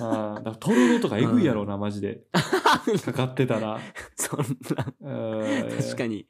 [0.00, 2.22] あだからトロロとかえぐいやろうな、マジで。
[3.04, 3.78] かかってたら。
[4.16, 6.26] そんな、確確かに。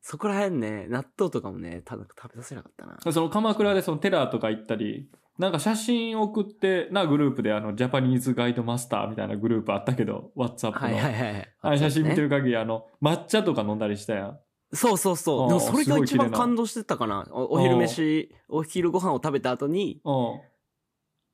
[0.00, 2.98] そこら辺ね、納豆とかもね、ただ食べさせなかったな。
[3.12, 10.78] その鎌倉でそのテラーとか行ったり、なんか写真送ってなグループであのジャパニーズガイドマスターみたいなグループあったけど、WhatsApp の。
[10.78, 11.54] はいはいはい。
[11.60, 12.28] あれ写真見てる。
[12.28, 14.38] る限りあの抹茶とか飲んだりしたやん。
[14.72, 15.48] そうそうそう。
[15.48, 17.26] でもそれが一番感動してたかな。
[17.30, 20.40] おお昼飯、お昼ご飯を食べた後に、うん。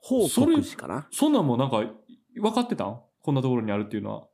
[0.06, 1.08] 報告しかな。
[1.10, 1.82] そんなんもなんか
[2.34, 3.00] 分かってたん？
[3.22, 4.26] こんなところにあるっていうのは。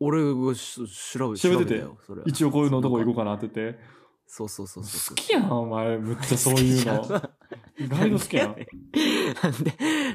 [0.00, 0.80] 俺がし
[1.12, 1.84] 調べ調べてて
[2.24, 3.24] 一応こういうのとこ行こうか。
[3.24, 3.78] かなってて。
[4.26, 5.16] そうそうそうそう。
[5.16, 5.98] 好きやん、お前。
[5.98, 7.22] むっちゃそういうの。
[7.78, 8.56] 意外と好きやん。
[9.42, 9.72] なんで、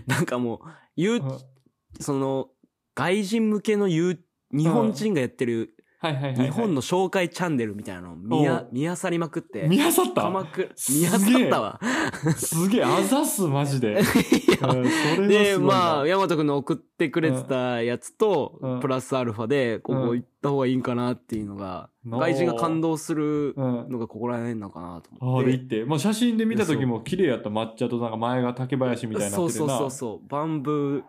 [0.07, 0.59] なんかもう、
[0.97, 1.39] 言う、
[1.99, 2.49] その、
[2.95, 4.19] 外人向けの言う、
[4.51, 6.45] 日本人がやってる、はいはいはいはい。
[6.45, 9.67] 日本の紹介チャンネルみたいなのを見やお見漁りまくって。
[9.67, 10.21] 見漁った？
[10.21, 11.79] 鎌倉、見漁ったわ。
[12.37, 13.99] すげえ、あざす、マジで。
[13.99, 23.89] いやうんそれはすごいで、なまあ、ヤマト君の送ってくれてたやつと、うんプラスアルファで、ここ行った方がいいんかなっていうのが、うん外人が感動するうん。
[23.89, 25.51] のがここら辺なのかなとあ思って。
[25.51, 25.85] れ行って。
[25.85, 29.51] まあ写真で見た時も綺麗やった抹茶となんか前が竹林みたいになってるな。
[29.51, 30.27] そうそうそうそう。
[30.29, 31.03] バンブー、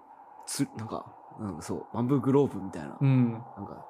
[0.46, 1.06] つ、なんか、
[1.40, 2.98] なんかそう、バンブーグローブみたいな。
[3.00, 3.32] うん。
[3.32, 3.86] なんか、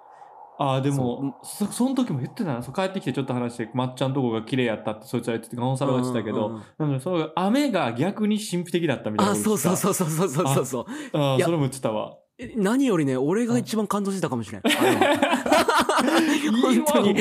[0.62, 2.62] ああ、でも、そ、その時も言ってたな。
[2.62, 9.36] そう帰ってきてちょっと話して、抹茶のとこが綺麗やったってそいつは言ってて、ゴンサロが言ってたけど、うんうんうんなんかその雨が逆に神秘的だったみたいなあ。
[9.36, 11.18] そうそうそうそうそうそうそう。
[11.18, 12.18] ああ、それも言ってたわ。
[12.38, 14.74] え何よりね、俺が一番感動してたかもしれない。
[14.76, 17.14] あの 本当に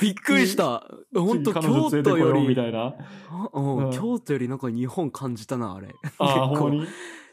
[0.00, 0.86] びっくりした。
[1.16, 2.94] 本当京都よこようみり、たいな。
[3.30, 5.88] あうんうん京都よりなんか日本感じたな、あれ。
[6.18, 6.84] あに？
[6.84, 6.86] い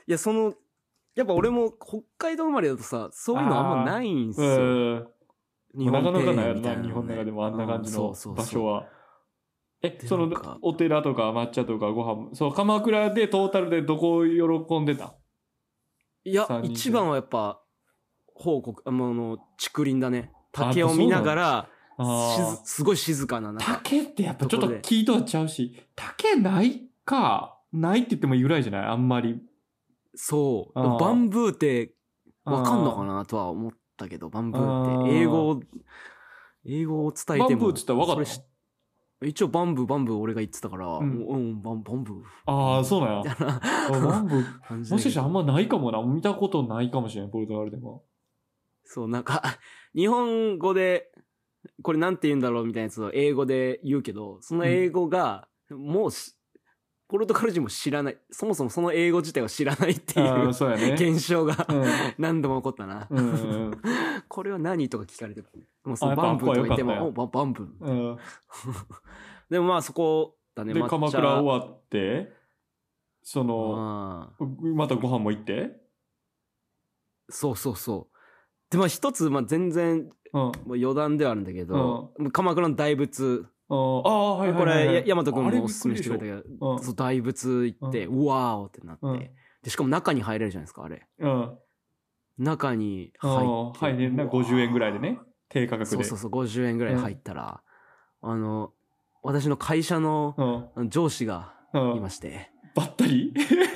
[0.08, 0.54] や、その、
[1.13, 5.12] やっぱ俺も北海道生まれだとさ、そういうのあんまないんすうよ。
[5.78, 5.80] ん。
[5.80, 8.88] 日本なかなかないな、日本の中でもあんな感じうの場所は。
[9.84, 10.30] え、でその
[10.62, 15.16] お寺とか抹茶とかご飯、そう、鎌倉でトータルでどこを喜んでた？
[16.24, 17.62] いや一番はやっぱ、
[18.36, 20.32] 報告、あの、竹林だね。
[20.54, 21.70] あ竹を見ながら、
[22.64, 23.82] すごい静かな、なんか。
[23.84, 27.58] 竹ってやっぱちょっと聞いとはちゃうし、竹ないか。
[27.72, 28.86] ないって言ってもいいぐらいじゃない？
[28.86, 29.42] あんまり。
[30.14, 30.80] そう。
[30.80, 31.96] バンブーって、
[32.44, 33.72] わかんのかななとは思っ
[34.04, 35.16] たけど、バンブあーーって。
[35.22, 35.62] 英語を、
[36.66, 37.48] 英語を伝えても。
[37.48, 38.42] バンブーっったら分かった
[39.24, 42.24] 一応バンブー、バンブー俺が言ってたから、ううんん、バンバンブー。
[42.46, 43.36] ああ、そうなんや。
[43.38, 46.02] バンブー、もしかしたらあんまないかもな。
[46.02, 48.04] 見たことないかもしれない、ポルトガルでも。
[48.84, 49.44] そう、なんか、
[49.96, 51.12] 日本語で、
[51.84, 56.36] これなんて言うんだろうみたいなやつを英語で言うけど、その英語が、もうし、
[57.12, 60.47] ポルトガル人も知らない、そもそもその英語自体を知らないっていう
[60.78, 60.93] ね。
[60.93, 61.84] 現象がうん
[62.17, 63.06] 何度も起こったな。
[63.10, 63.34] うんう
[63.67, 63.82] ん
[64.30, 65.43] これは何とか聞かれて
[65.84, 67.67] もうそのバンブーとか言っても、おババンブー。
[67.82, 68.17] うん。
[69.52, 72.32] でもまあそこだね、で、鎌倉終わって、
[73.24, 74.34] その、
[74.74, 75.82] またご飯も行って、
[77.28, 78.17] そうそうそう。
[78.71, 80.39] で、まあ一つ、まあ全然、うん。
[80.39, 84.96] もう余談ではあるんだけど、鎌倉の大仏、ああ、はいはいこはいはい。
[85.04, 89.30] れ、や大和君もおすすめしてくれたけど、うんそう、大仏行って、うわーってなって、うん
[89.64, 91.06] で、しかも中に入れるじゃないですか、あれ。
[91.20, 91.58] うん。
[92.40, 93.86] 中にあ入あ、って。
[93.86, 94.10] はいね。
[94.10, 95.20] なんか50円ぐらいでね。
[95.50, 95.86] 低価格で。
[95.86, 97.62] そうそうそう、50円ぐらい入ったら、
[98.22, 98.74] あの、
[99.24, 100.90] 私の会社のうん。
[100.90, 101.96] 上司がうん。
[101.98, 103.34] いまして、ばったり？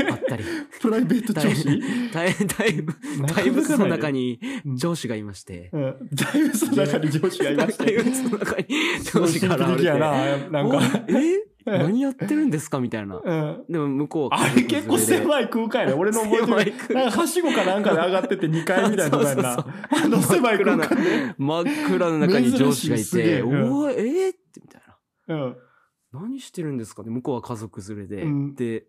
[0.10, 0.44] ばったり、
[0.82, 1.82] プライベート上司？
[2.14, 2.94] 大大ぶ
[3.28, 4.40] 大仏の中に
[4.76, 5.96] 上司がいまして、うん。
[6.14, 7.98] 大仏の中に上司がいまし大て。
[8.04, 8.66] 仏の中に
[9.04, 10.38] すごい上司が現れて、な。
[10.50, 10.78] なんか。
[10.78, 11.56] おえ？
[11.66, 13.20] 何やってるんですかみたいな。
[13.24, 13.66] うん。
[13.68, 15.94] でも向こうはあれ結構狭い空間やね。
[15.94, 16.96] 俺の覚えてる。
[16.96, 19.58] なんかはしごかなんかで上がってて2階みたいなとこやんな。
[19.58, 21.36] あの狭い空間で。
[21.40, 24.30] 真っ暗の中に上司がいて、おい、えー？
[24.30, 24.82] ってみたい
[25.28, 25.36] な。
[25.36, 25.58] うん。
[26.20, 27.04] 何してるんですか？
[27.04, 28.24] ね向こうは家族連れで。
[28.24, 28.56] うん。
[28.56, 28.86] で、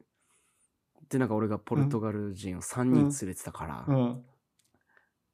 [1.08, 4.24] で、なんか俺がポルトガル人を3人連れてたから、うん。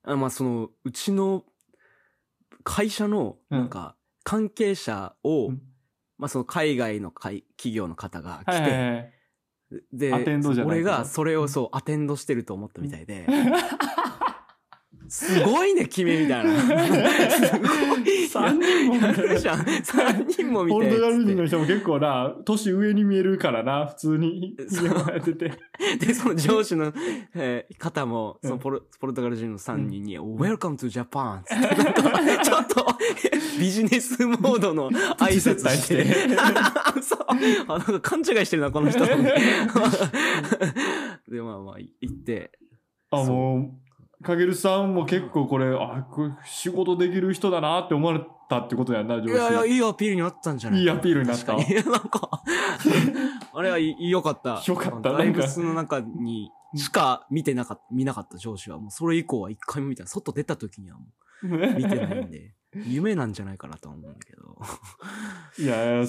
[0.04, 1.44] あまあその、うちの
[2.64, 5.62] 会社の、なんか、関係者を、うん。
[6.18, 9.12] まあその海外の会企業の方が来て、はいはいはい。
[9.92, 13.26] で、俺がそれをそう、アテンドしてると思ったみたいで、
[15.12, 16.58] すごいね、君みたいな。
[16.58, 18.26] すごい。
[18.26, 19.66] 三人もやるじゃん。
[19.84, 20.74] 三人も見て。
[20.74, 25.50] ポルトガル人の人も結構な、年上に見えるからな、普通にやってて。
[25.98, 26.94] てで、その上司の、
[27.36, 31.42] えー方も、うんそのポルポルトガル人の3人に、Welcome to Japan!
[31.42, 32.86] つってちょっと
[33.60, 36.06] ビジネスモードの 挨拶して。
[37.04, 37.18] そう。
[37.68, 39.04] あ、なんか勘違いしてるな、この人。
[39.04, 39.12] で、
[41.42, 42.50] まあまあ、行って。
[43.10, 43.81] あ、もう、
[44.22, 49.30] かげるさんも結構これ、あ、これ仕事できる人だなって思われたってことやんな、上司。
[49.32, 50.80] いやいや、いいアピールになったんじゃない？
[50.80, 51.56] いいアピールになった？
[51.56, 51.74] 確かに。
[51.92, 52.42] なんか、
[53.54, 54.62] あれはい良かった。
[54.66, 60.08] 良かった大仏の中にしか見てなかった、見なかった上司は、もうそれ以降は一回も見てない。
[60.08, 61.06] 外出た時にはも
[61.44, 61.58] う 見
[61.88, 62.54] てないんで、
[62.86, 64.58] 夢なんじゃないかなとは思うんだけど。
[65.58, 66.06] いやいや、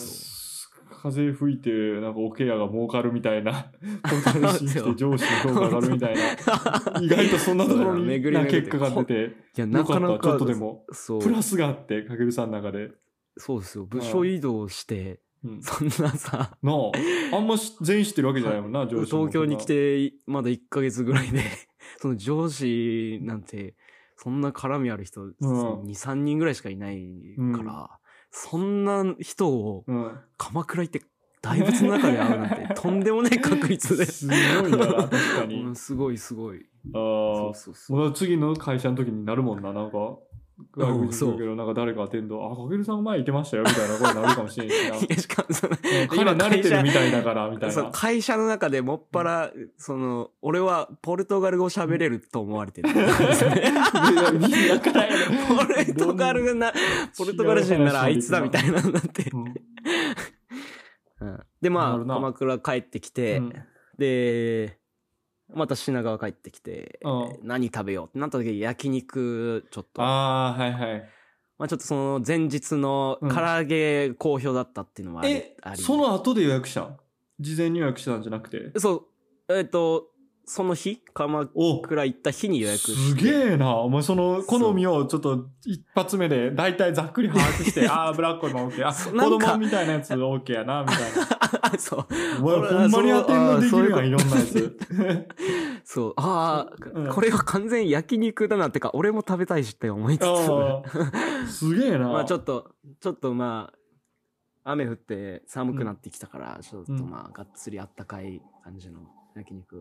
[1.02, 3.72] 風吹いて、なんかおケアが儲かるみたいな、
[4.04, 10.86] ポルトガルて上司の評価上がるみたいな、 意外とそんなところにな結果が出て、いや、なよかなか、ちょっとでも、
[11.22, 12.92] プラスがあって、かげるさんの中で。
[13.38, 13.86] そうですよ。
[13.86, 15.62] 部署移動して、うん。
[15.62, 21.42] そんなさ、なあ、あんまし全員知ってるわけじゃないもんな、上司東京に来、て、まだ1ヶ月ぐらいで、
[22.00, 23.76] その上司なんて、
[24.16, 28.00] そんな絡みある人、2、3人ぐらいしかいないから、
[28.36, 30.20] そんな人をうん。
[30.38, 31.02] 鎌倉行って
[31.42, 34.06] 大仏の中で会うなんて、 とんでもない確率で。
[34.06, 34.34] すご
[34.68, 35.62] いな、確かに。
[35.62, 36.66] うん、すごいすごい。
[36.90, 37.98] あそあうそうそう。
[37.98, 40.18] もう次の会社の時になるもんな、なんか。
[40.76, 44.96] 外国人そうだけど、なんか誰かアテンド、あ、かけるさん前いてましたよ、みたいなことになるかもしれんしな。
[44.98, 47.90] いやしかもその、彼慣れてるみたいだから、みたいな。
[47.92, 52.90] 会社の中でもっぱら、その、俺はポルトガル語喋れると思われてる。
[52.94, 53.00] ポ
[55.64, 56.72] ルトガルな、
[57.18, 59.30] ポルトガル人ならあいつだみたいななって。
[59.32, 59.46] うん
[61.22, 63.54] うんで、まあ、鎌倉帰ってきて、うん
[63.98, 64.78] で、
[65.56, 71.10] また品川帰ってきて、うん何食べようってなった時焼肉ちょっと、ああ、はいはい。
[71.60, 76.98] まあちょっとその前日のうん唐揚げ好評だったっていうのもあり、えあ、りその後で予約したん？
[77.40, 78.78] 事前に予約したんじゃなくて？
[78.80, 79.08] そ
[79.48, 80.08] う、えっ、と、
[80.46, 83.24] その日、鎌お倉行った日に予約すして。
[83.24, 83.78] げえな。
[83.78, 88.86] お前その好みをちょっと一発目で大体ざっくり把握して、 ああ、ブラックも OK。
[88.86, 91.28] あ、子なんか供みたいなやつ OK やな、みたいな。
[91.78, 92.06] そう。
[92.42, 94.78] ほんまにアテンドできるやん、そういろんなやつ。
[95.86, 96.14] そう。
[96.18, 100.22] あうんあ、これは完全に焼肉だなってか、俺も食べたいしって思いつ
[101.48, 101.52] つ。
[101.52, 102.08] すげえな。
[102.10, 103.72] まあちょっと、ちょっとま
[104.64, 109.00] あ、雨降って寒くなってきたから、ちょっとうんまあ、がっつりあったかい感じの
[109.36, 109.76] 焼肉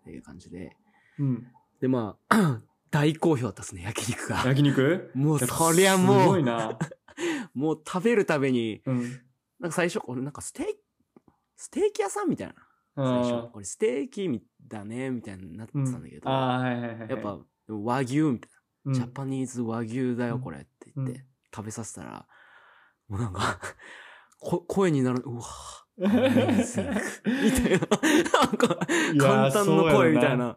[0.00, 0.76] っていう感じで。
[1.18, 1.46] うん。
[1.80, 4.42] で、まあ、 大好評だったですね、焼肉が。
[4.46, 5.10] 焼肉？
[5.14, 6.78] もう、そりゃすもう、ごいな。
[7.54, 9.02] もう食べるために、うん。
[9.60, 10.81] なんか最初、俺なんかステーキ、
[11.62, 12.54] ステーキ屋さんみたいな。
[12.96, 13.48] 最初あ。
[13.54, 16.28] 俺ステーキみだね、みたいになってたんだけど。
[16.28, 18.50] やっぱ、和牛みたい
[18.86, 18.98] うん、な。
[18.98, 22.26] ジャパニーズ和牛だよ、うんこれって言って、うん食べさせたら、
[23.08, 23.60] もうなんか、
[24.40, 25.42] こ声になる、うわ、
[25.98, 26.38] みたいな、なん
[28.56, 28.78] か、
[29.20, 30.38] 簡単な声みたい。
[30.38, 30.56] な。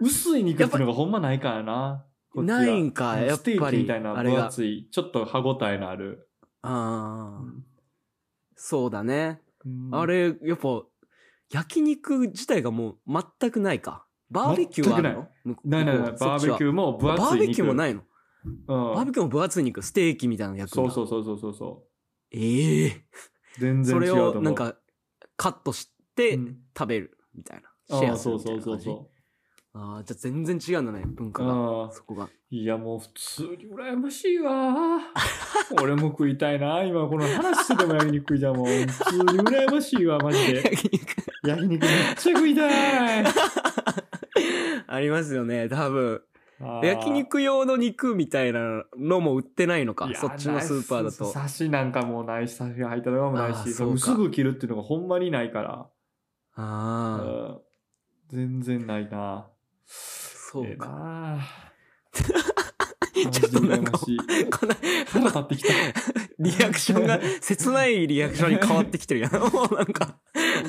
[0.00, 2.06] 薄い肉っていうのがほんまないからな。
[2.36, 6.30] ないんかやっぱりステーキみたいな分厚い、ちょっと歯応えのある。
[6.62, 7.44] ああ、
[8.54, 9.42] そうだね。
[9.64, 10.82] うんあれ、やっぱ、
[11.50, 14.06] 焼肉自体がもう全くないか。
[14.30, 15.56] バーベキューはあるの？
[15.64, 17.30] ないないない、バーベキューも分厚い肉。
[17.30, 18.02] バーベキューもないの？
[18.44, 18.66] うん。
[18.66, 20.90] バーベキューも分厚い肉、ステーキみたいなの焼くんだ。
[20.90, 21.84] そうそうそうそうそ
[22.32, 23.02] ええう。
[23.58, 24.38] 全然それ違うと思う。
[24.38, 24.76] をなんか、
[25.36, 27.70] カットしてうん食べるみたいな。
[27.98, 28.84] シあェアするみたいうな感じ？
[28.84, 29.10] そうそ
[29.80, 31.46] ああ、じゃあ全然違うんだね、文化う。
[31.86, 31.92] が。
[31.92, 32.28] そこが。
[32.50, 34.98] いやもう普通に羨ましいわ。
[35.80, 36.82] 俺も食いたいな。
[36.82, 40.62] 今この話してても焼肉じゃんもう普通に羨ましいわ、マジで。
[40.62, 43.24] 焼肉焼肉めっちゃ食いたい。
[44.88, 46.22] ありますよね、多分。
[46.82, 51.32] 焼肉用の肉みたいなのも売ってないのかそっちのスーパーだと。
[51.32, 55.86] 刺しなんかもうないし、刺しが入ったのもないし、そすぐ切るっていうのがほんまにないから。
[56.56, 57.58] ああ、うん
[58.28, 59.48] 全然ないな。
[59.88, 59.94] ええ
[60.50, 60.88] そうか。
[60.88, 61.46] な
[63.30, 64.74] ちょっとなんかこの、
[65.06, 65.74] 腹立ってきた。
[66.38, 69.32] リアクションが、切ないリアクションに変わってきてるやん。
[69.32, 70.18] も うなんか。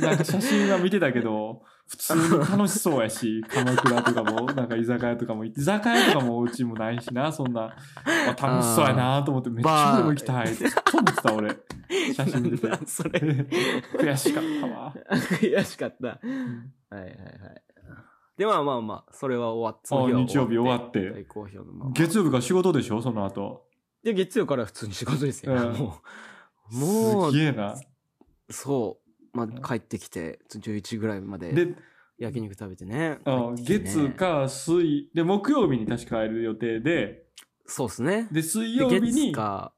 [0.01, 7.75] なんか写真は見てたけど、普通に楽しそうやし、鎌倉とかも、なんか居酒屋とかも居酒屋とかもうちもないしな、そんな。
[8.05, 10.47] あ楽しそうやなと思って、めっちゃでも行きたい。
[10.53, 11.57] ずっと思ってた、俺。
[12.13, 12.79] 写真見ててなん。
[12.79, 13.19] だそれ。
[13.19, 14.93] 悔しかったわ。
[15.39, 16.07] 悔しかった。
[16.07, 17.68] はいうんはいはい。
[18.39, 21.91] で、まあまあまあ、それは終わって、その日は日曜日終わって大好評のまま。
[21.91, 23.01] 月曜日から仕事でしょ？
[23.01, 23.67] その後。
[24.01, 25.53] で、月曜から普通に仕事ですよ。
[25.53, 26.01] うんも
[26.71, 27.75] う、もうす、げえな。
[28.49, 28.99] そ
[29.33, 29.37] う。
[29.37, 31.75] まあ、帰ってきて11時ぐらいまでで、
[32.17, 37.25] 焼肉食べてねうん帰ってね月か水、で、木曜日に確か帰る予定で、
[37.65, 39.73] そうっすねで、水で曜日月に、か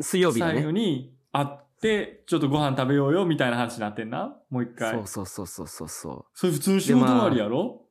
[0.00, 4.36] 水曜日だ最後ねに会って、ちょっとご飯食べようよみたいな話になってんな？
[4.50, 4.92] もう一回。
[4.92, 7.85] そうそうそうそうそうそうそれ普通の仕事終わりやろ？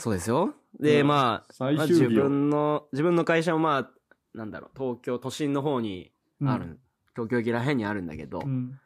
[0.00, 0.54] そうですよ。
[0.78, 2.08] で、うんまあ、最まあ自。
[2.08, 3.90] 分の自分の会社もまあ
[4.36, 6.10] なんだろう東京都心の方に
[6.44, 6.80] ある、
[7.14, 8.40] 東京駅らへんにあるんだけど。
[8.44, 8.78] う、ん。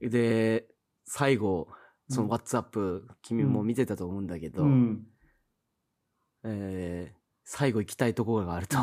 [0.00, 0.66] で
[1.04, 1.68] 最後
[2.08, 2.32] そのうん。
[2.32, 5.06] WhatsApp、君も見てたと思うんだけど、うん。
[6.44, 8.78] えー最後行きたいところがあると。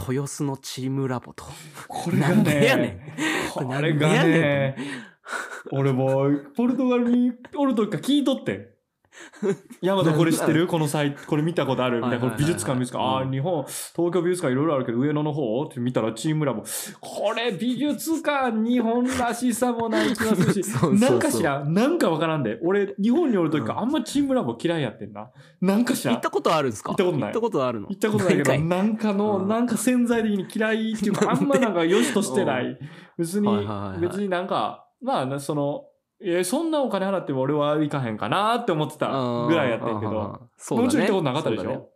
[0.10, 1.44] 豊洲のチームラボと。
[1.88, 2.88] これがなんでやねね、
[3.50, 3.52] ん。
[3.52, 4.76] これがなんでやねね、
[5.72, 8.66] 俺もう、ポルトガルにおる時から聞いとってん。
[9.82, 10.66] ヤマトこれ知ってる？
[10.68, 11.98] このサイト、これ見たことある？
[11.98, 12.18] みたいな。
[12.18, 15.62] これ美術館見つか、ああー、日本、東京美術館いろいろあるけど、上野の方？
[15.64, 16.62] って見たらチームラボ。
[17.00, 20.68] これ美術館、日本らしさもない気がするし、
[21.00, 21.62] なんかしら？
[21.64, 22.58] ん、なんかわからんで。
[22.62, 25.30] 俺、日本におる時からあんまチームラボ嫌いやってんな。
[25.60, 26.12] なんかしら？
[26.12, 26.90] ん行ったことあるんですか？
[26.90, 27.22] 行ったことない。
[27.24, 27.86] 行ったことあるの？
[27.88, 29.48] 行ったことないけど、 なんかの、うん。
[29.48, 32.78] なんか潜在的に嫌いっていうか、あんまなんか良しとしてない。
[33.16, 33.48] 別に
[34.00, 35.84] 別になんか、まあな、その、
[36.20, 39.06] えーそんなお金払っても俺は行かへんかなって思ってた
[39.46, 41.88] ぐらいやってんけど、そうだねもちろん行ったことなかったでしょ？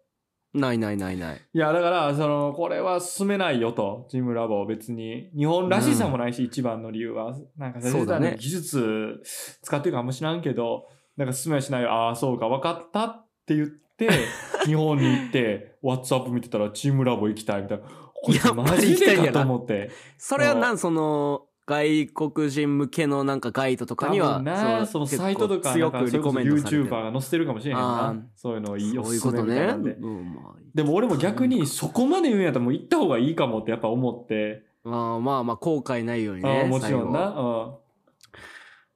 [0.55, 5.31] ないないないないいや、だから、その、これは進めないよと、ジムラボ別に。
[5.35, 7.35] 日本らしさもないし、一番の理由は。
[7.57, 9.23] なんか、そうだね技術
[9.63, 10.85] 使ってるかもしらんけど、
[11.17, 11.91] なんか進めはしないよ。
[11.91, 14.11] ああ、そうか、分かったって言って、
[14.67, 17.85] 日本に行って、WhatsApp 見てたら、チームラボ行きたいみたいな。
[18.15, 19.91] これマジでかと思って。
[20.19, 26.85] それはなんその外国人向けのなんかガイドとかにはな、そのサイトとか、強くリコメントされてる。
[26.85, 28.23] YouTuber が載せてるかもしれへんあなー。
[28.37, 29.91] そういうのをいいよ、そういうことねおすすめみたいなんで。
[29.93, 34.65] うんまあでも俺も逆にそこまで言うんやったらもう行った方がいいかもってやっぱ思って。
[34.85, 37.21] まあまあまあ後悔ないようにあねーもちろんな。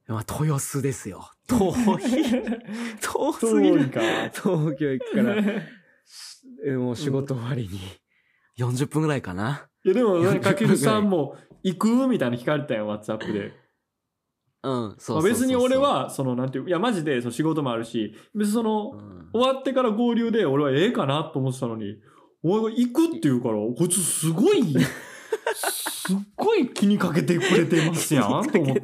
[0.08, 1.30] まあ豊洲ですよ。
[1.46, 1.72] 遠い。
[3.00, 3.90] 遠すぎる。
[4.34, 5.36] 東京駅から。
[6.66, 7.80] えもう仕事終わりに。
[8.58, 12.08] 40分ぐらいかないやでも、40かけるさんも、行く？
[12.08, 13.52] みたいな聞かれたよ、WhatsApp で。
[14.62, 21.96] うんそうそうそうそうまあ別に俺は、その、なんていう、いや、マジで、その仕事もあるし、別にその、うん終わってから合流で、俺はええかなと思ってたのに、
[22.42, 28.82] お前が行くって言うから、こいつすごい、すっごい気にかけてくれてますやん、と思って。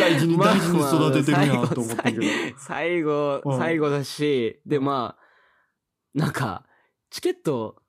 [0.00, 2.22] 大事にまあ大事に育ててるやまあん、と思ったけど。
[2.58, 6.64] 最後うん最後だしでまあなんか
[7.10, 7.79] チケット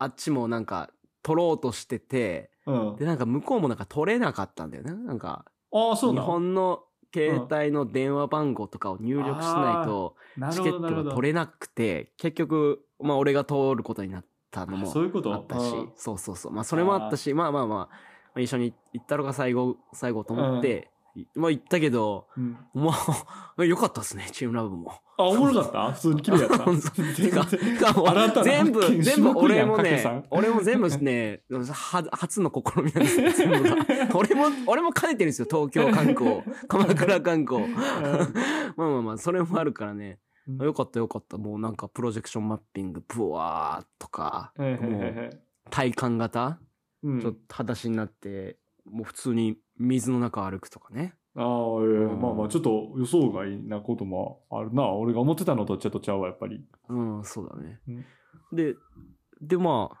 [0.00, 0.90] あっちもなんか
[1.22, 2.96] 取ろうとしててうん。
[2.96, 4.92] でなんか向こうもなんか取れなかったんだよね。
[4.92, 6.26] なんかああ、そう日なの？
[6.26, 6.82] 本の
[7.14, 11.04] 携帯の電話番号とかを入力しないとなるチケッほどなるほど。
[11.04, 15.32] トが取れなくて結局まあ俺が通ることになったのあもそういうこと？
[15.32, 15.76] あったし。
[15.76, 15.92] うん。
[15.96, 16.52] そうそうそう。
[16.52, 17.88] まあそれもあったしまあまあま
[18.34, 20.90] あ一緒に行ったのが最後最後と思って、
[21.34, 22.92] まあ行ったけどうんま
[23.56, 24.92] あよかったっすねチームラブも。
[25.18, 25.92] あ、おもろかった？
[25.92, 26.56] 普通に綺麗やった。
[27.14, 33.76] てか、てか全部、全部俺もね俺も全部ね、 は初の試みなんですよ、全部が。
[34.16, 37.66] 俺も、俺も兼ねてるんですよ、東京観光、鎌倉観光。
[37.68, 37.78] ま
[38.86, 40.18] あまあまあ、それもあるからね。
[40.48, 41.36] うんよかったよかった。
[41.36, 44.52] もうなんかプロジェクションマッピング、ブワーとか、
[45.70, 46.58] 体感型、
[47.02, 51.14] うんちょっと裸足になって、もう普通に水の中歩くとかね。
[51.34, 51.44] ああ、
[51.82, 54.88] ええまあまあ、ちょっと予想外なこともあるな。
[54.90, 56.64] 俺が思ってたのとちょっとちゃうわ、やっぱり。
[56.88, 57.80] うん、そうだね。
[57.88, 58.04] うん
[58.52, 58.74] で、
[59.40, 59.96] で、まあ、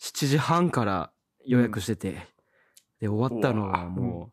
[0.00, 1.12] 7時半から
[1.46, 2.26] 予約してて、
[3.00, 4.32] で、終わったのはうも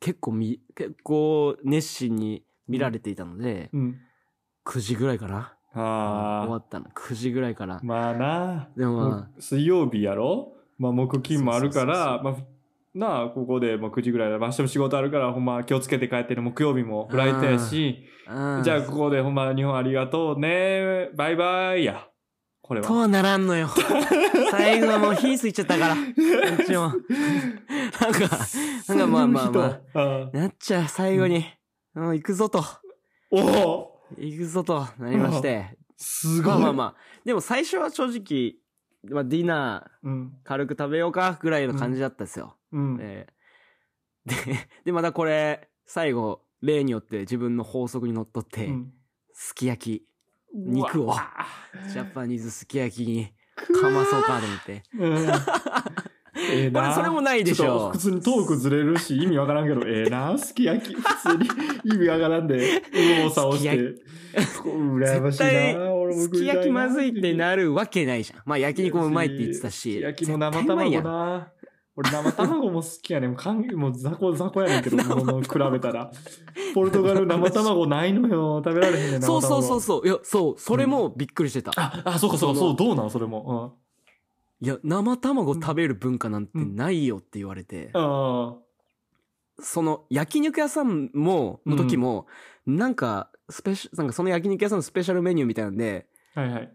[0.00, 4.00] 結構み、結構熱心に見られていたので、うん。
[4.66, 5.82] 9時ぐらいかな終
[6.50, 6.86] わあったの。
[6.94, 7.80] 9時ぐらいからあ、。
[7.82, 8.68] まあな。
[8.76, 10.52] でもまあ、水曜日やろ？
[10.78, 12.36] まあ、木金もあるから、まあ、
[12.94, 14.38] なあ、ここで、まあ、9時ぐらいだ。
[14.38, 21.10] まあ、明日も仕事あるから、ほんま気をつけて帰ってる木曜日もフライトやし、うんじゃあここでほんま日本ありがとうね。
[21.14, 22.06] バイバイや。
[22.62, 22.86] これは。
[22.86, 23.68] とはならんのよ。
[24.50, 25.94] 最後はもう火ついちゃったから。
[25.96, 26.00] こ
[26.62, 26.80] っちも。
[26.80, 28.38] なんか、
[28.88, 30.30] なんかまあまあまあ、あ。
[30.32, 31.44] なっちゃう、最後に。
[31.94, 32.64] うん、行くぞと。
[33.30, 35.76] おお行くぞとなりまして。
[35.96, 36.54] すごい。
[36.54, 36.94] まあまあまあ。
[37.24, 38.54] でも最初は正直、
[39.04, 40.32] まあ、ディナーうん。
[40.44, 42.56] 軽く食べようかぐらいの感じだったんですよ。
[42.72, 42.98] うん。
[43.00, 43.32] えー
[44.24, 44.36] で、
[44.84, 48.92] で、またこれ、最後、例によって自分の法則にのっとって、うん
[49.34, 50.06] すき焼き、
[50.54, 51.14] 肉を
[51.90, 54.82] ジャパニーズすき焼きにかまそうかと思って。
[54.98, 55.26] うん
[56.50, 60.94] ええこれそれもないでしょ普通にトークずれるし意味わからんけど、ええな、すき焼き。
[60.94, 61.48] 普通に
[61.84, 64.02] 意味わからんで、右往左往して。
[64.64, 65.91] 羨ましいな。
[66.14, 68.42] すき焼きまずいってなるわけないじゃん。
[68.44, 69.98] まあ焼肉もうまいって言ってたすし。
[69.98, 71.52] き焼きの生卵んな。
[71.94, 73.36] 俺生卵も好きやねん。
[73.36, 76.10] かんもう雑魚雑魚やねんけど、 もの比べたら。
[76.74, 78.62] ポルトガル生卵ないのよ。
[78.64, 79.42] 食べられへんねん、生そう卵。
[79.42, 80.08] そうそうそう。
[80.08, 81.72] いや、そう、それもびっくりしてた。
[81.76, 83.10] あ、あ、そうかそうか、そう、どうなん？
[83.10, 83.76] それも。
[84.62, 88.00] いや、生卵食べる文化なんてないよって言われて、うん。
[88.00, 88.56] あ
[89.58, 92.26] その焼肉屋さんも、の時も、
[92.64, 96.40] なんか、スペシャなんかその焼肉屋さんのスペシャルメニューみたいなんで、あ。
[96.40, 96.72] はいはい。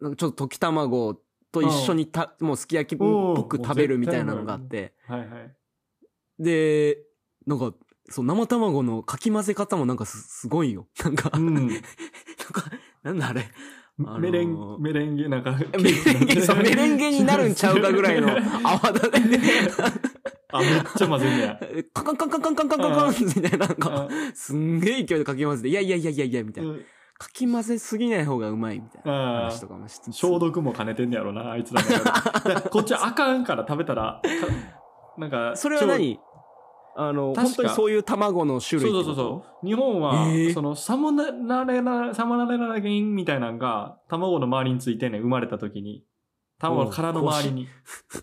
[0.00, 1.20] なんかちょっと溶き卵
[1.52, 5.56] と一緒にた、もうすき焼きっぽく食べるみたいなのがあって、はいはい。
[6.38, 6.98] で、
[7.46, 7.72] なんか、
[8.08, 10.86] そう、生卵のかき混ぜ方もなんかすすごいよ。
[11.02, 11.54] なんか、うん。
[11.54, 12.70] なんか、
[13.02, 13.48] なんだあれ。
[13.98, 15.52] あのーメレン、メレンゲなんか。
[15.52, 18.28] メレンゲ、そう、メレンゲになるんちゃうかぐらいの
[18.62, 19.38] 泡立てで、
[20.52, 21.60] あ、めっちゃ混ぜんねや。
[21.92, 26.70] カンカンカンカンカンカンカンカンみたいな、なんか、あすんげえ勢いでかき混ぜて、いやいやいやいやいや、みたいな。
[26.70, 26.84] うん
[27.18, 30.12] かき混ぜすぎない方がうまいみたいなあ話とかもしつつ。
[30.12, 31.80] 消毒も兼ねてんねやろな、あいつら
[32.70, 34.28] こっちあかんから食べたら、か
[35.16, 36.20] なんか、それは何？
[36.98, 39.66] あの、本当にそういう卵の種類そうそうそうそう。
[39.66, 46.04] 日本は、えーその、サモナレラ、サモナレラ菌みたいなのが、卵の周りについてね、生まれた時に。
[46.58, 47.68] 卵の殻の周りに。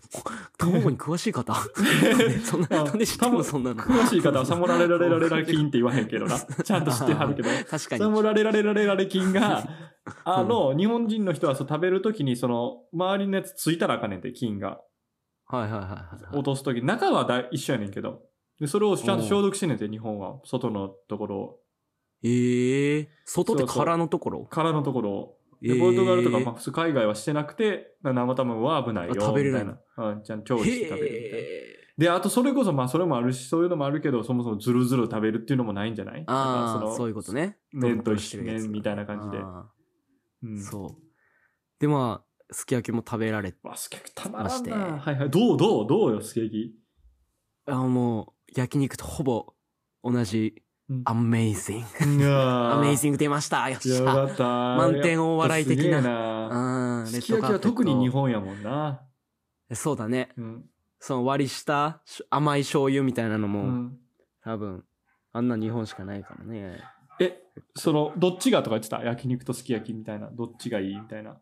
[0.58, 1.54] 卵に詳しい方？
[2.44, 3.82] そんな、あなんで知ってんのそんなの。
[3.82, 6.38] 詳しい方はサモナレラレラレラ菌って言わへんけどな。
[6.64, 7.48] ちゃんと知ってはるけど。
[7.48, 8.08] 確かにサ。
[8.08, 9.68] モラレラレラレラレ菌が、
[10.24, 14.80] あの、日本人の人はそう食べるときに、その、周りのやつついたらあかんねんて、菌が。
[15.46, 16.36] はいはいはいはい。
[16.36, 18.22] 落とすとき、中はだ一緒やねんけど。
[18.58, 20.40] で、それをちゃんと消毒しねんて、日本は。
[20.44, 21.60] 外のところを。
[22.26, 24.46] ええ外って殻のところ？
[24.46, 25.38] 殻のところを。
[25.64, 29.14] えーで、ポルトガルとか、まあ、普通海外はしてなくて、生卵は危ないよ。
[29.16, 30.10] あ食べれないみたいな。
[30.12, 31.48] うん、ちゃんと調理して食べるみたいな。
[31.48, 36.24] へで、あとそれこそ、まあ、それもあるし、そういうのもあるけど、そもそもズルズル食べるっていうのもないんじゃない？
[36.26, 37.56] ああ、そういうことね。
[37.72, 39.38] 麺と一緒麺みたいな感じで。
[39.38, 39.70] あ
[40.42, 41.02] うんーそう。
[41.78, 44.76] で、まあ、すき焼きも食べられて、わ、すき焼きたまらんましてな。
[44.76, 45.30] はいはい。
[45.30, 46.74] どうどうどうよ、すき焼き？
[47.70, 49.54] あもう、焼肉とほぼ
[50.02, 50.63] 同じ、うん
[51.04, 52.30] アメイジング。
[52.30, 54.28] アメイジング出ましたよっしやゃ。
[54.28, 54.44] た。
[54.76, 57.00] 満点大笑い的なな。
[57.00, 59.00] うん、すき焼きは特に日本やもんな。
[59.72, 60.30] そうだね。
[60.36, 60.64] うん。
[61.00, 63.98] その割りしたし甘い醤油みたいなのも、うん
[64.44, 64.84] 多分、
[65.32, 66.78] あんな日本しかないからね。
[67.18, 67.42] え、
[67.74, 69.02] その、どっちがとか言ってた？
[69.02, 70.28] 焼肉とすき焼きみたいな。
[70.30, 71.38] どっちがいいみたいな。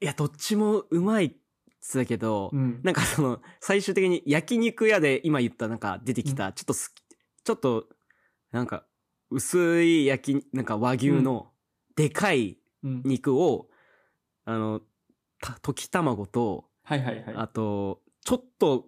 [0.00, 1.32] いや、どっちもうまいっ
[1.80, 2.80] つだけど、うん。
[2.82, 7.00] なんかその、最終的に焼肉屋で今言ったなんか出てきた、ちょっとすき、
[7.44, 7.86] ちょっと、
[8.52, 8.84] なんか、
[9.30, 11.50] 薄い焼き、なんか和牛の
[11.96, 13.02] でかいうん。
[13.04, 13.68] 肉を、
[14.44, 14.80] あの、
[15.40, 17.34] た溶き卵と、はいはいはい。
[17.36, 18.86] あと、ちょっと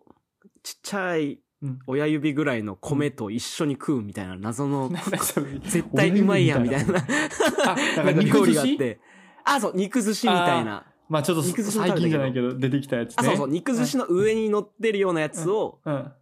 [0.63, 6.99] ちっちゃいうん親指ぐらいの米と一緒に食うみたいな謎の、 なんだそれ絶対うまいやんみたいな、
[7.65, 9.01] あ、なんか料 肉寿司理があって。
[9.45, 10.87] あ、そう、肉寿司みたいな。
[11.09, 13.15] まあちょっと最近じゃないけど、出てきたやつね。
[13.19, 16.13] あ、そうそう、肉寿司の上に乗ってるようなやつを、うん。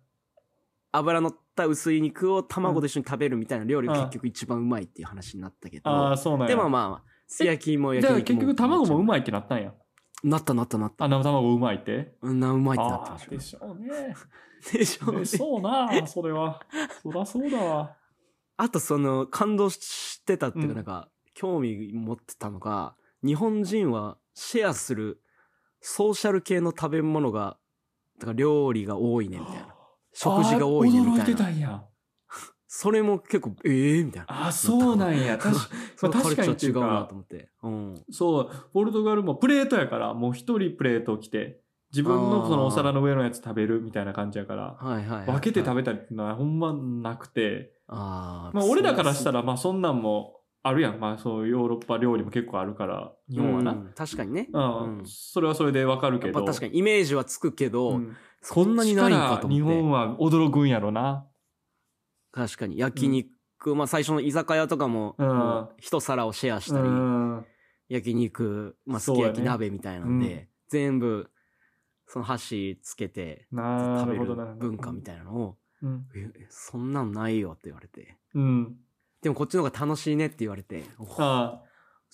[0.93, 5.91] 油乗った薄い肉を卵と一緒に食べるみたいな料理がうん結局一番うまいっていう話になったけど。
[5.91, 6.49] ああ、そうなんや。
[6.49, 8.21] でもまあまあ、すき焼きも焼じゃあ。
[8.21, 9.05] 結局卵もうい。
[9.05, 9.73] まいってなったんや。
[10.23, 11.05] なったなったなった。
[11.05, 12.15] あ、生卵うまいって？
[12.23, 14.15] うんな、うまいってなってあましあでしょうね。
[14.73, 14.79] た。
[14.79, 16.61] でしょうねでそうな、それは。
[17.03, 17.97] そらそうだわ。
[18.57, 22.95] あとその、感動してたっていううんかなんか、興味持ってたのが、
[23.25, 25.23] 日本人はシェアする
[25.81, 27.57] ソーシャル系の食べ物が、
[28.19, 29.75] だから料理が多いねみたいな。
[30.23, 31.53] 食事が多いねみあー驚いてたいな。
[31.53, 31.85] たんや。
[32.69, 34.47] それも結構、ええみたいな。
[34.47, 35.39] あ、そうなんや。
[35.39, 35.61] 確か
[35.97, 37.49] そのまあ確かに違うなと思って。
[37.63, 37.95] うん。
[38.11, 41.63] そう、ポルトガルもプレートやから、もう一人プレート来て、
[41.93, 45.27] 自分のそのお皿の上のやつ食べるみたいな感じやから、はいはいはい。
[45.27, 51.01] 分けて食べ、べたりってのはほんまなくて、あーまあ俺らからしたら、ら、まあそんなんもあるやん。
[51.01, 53.73] まあそういうヨーロッパ料理も結構あるから、日本はな。
[53.73, 54.49] うん確かにね。
[54.53, 56.45] うん、うんそれはそれでわかるけど。
[56.45, 59.81] 確かにイメージはつくけど、うんそんなにないんかと日思って。
[59.83, 61.27] 本は驚くんやろな。
[62.33, 65.17] 確かに焼肉、まあ最初の居酒屋とかも、
[65.79, 67.47] 一皿をシェアしたうり、ん。
[67.89, 71.29] 焼肉、まあすき焼き鍋みたいなんで、うん全部、
[72.07, 74.55] その箸つけてな食べるるほどな。
[74.55, 76.07] 文化みたいなのを、うん。
[76.15, 78.17] え、そんなんないよって言われて。
[78.35, 78.77] うん。
[79.21, 81.05] でもこっちの方が楽しいねって言われて、お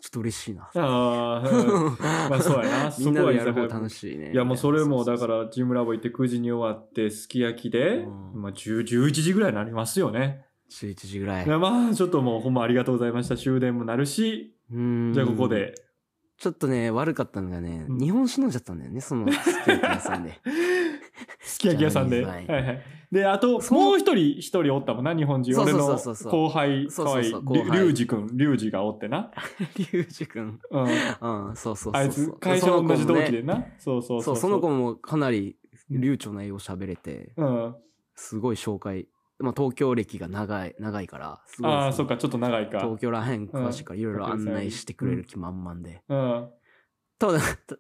[0.01, 0.71] ちょあっと嬉しいな。
[0.75, 1.43] あ。
[1.45, 2.95] あまあそうやな。
[2.99, 4.33] みんなでやる方楽しいね。
[4.33, 10.47] いやもうそれもだから、らジムラボ行って9時に終わってすき焼きで、うんまあ10、11時ぐらいになりますよね。
[10.71, 11.47] 11時ぐらい。
[11.47, 13.37] いやまあちょっともうほんまありがとうございました。
[13.37, 15.49] 終電もなるし、うんじゃあここ。
[15.49, 15.75] で。
[16.39, 20.39] ちょっとね、悪かったのがね、うん日本酒飲んじゃったんだよね、そのすき焼き屋さんで。
[21.71, 22.25] すき焼き屋さんで。
[22.25, 22.83] はいはい。
[23.13, 25.61] で、あと、もう一人、一人おったもんな、日本人。
[25.61, 29.31] 俺の後輩、かわいい、そう後輩りゅうじくん、りゅうじがおってな。
[29.77, 30.59] リュウジ君。
[30.71, 31.49] うん。
[31.49, 32.03] うん、そうそうそう。
[32.03, 33.65] あいつ、会社同じ同期でな。
[33.79, 34.37] そうそうそう。
[34.37, 35.57] その子もかなり
[35.89, 37.77] 流暢な英語喋れて、うん。
[38.17, 39.07] すごい紹介、
[39.39, 42.81] まあ東京歴が長い、長いから、すごいああ、そっか、ちょっと長いか。
[42.81, 46.03] 東京らへん詳しいからいろいろうん案内してくれる気満々で。
[46.09, 46.49] うん。
[47.19, 47.77] ただ、た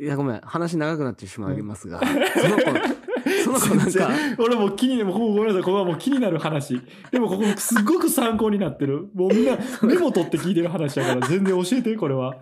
[0.00, 2.97] いやごめん、話長くなってしまいますが、 その子、
[3.44, 6.80] その子なんか、俺もう気に、もうごめんなさい、ここはもう気になる話。
[7.10, 9.08] でもここすごく参考になってる。
[9.14, 12.36] もうみんなメモ取って聞いてる話だから全然教えて、これは。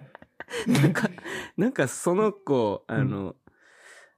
[0.66, 1.11] なんか、
[1.57, 3.37] なんかその子、あの、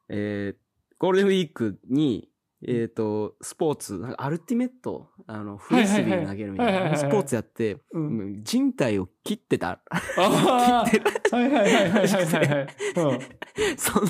[0.09, 2.29] えーゴールデンウィークに、
[2.67, 8.19] えっ、と、スポーツ、なんかアルティメット、あの、フリスビー投げるみたはいな、スポーツやって、うん。
[8.19, 9.81] うん人体を切ってた。
[9.91, 12.69] ああ、はいはいはいはいはいはい。
[13.77, 14.03] そん、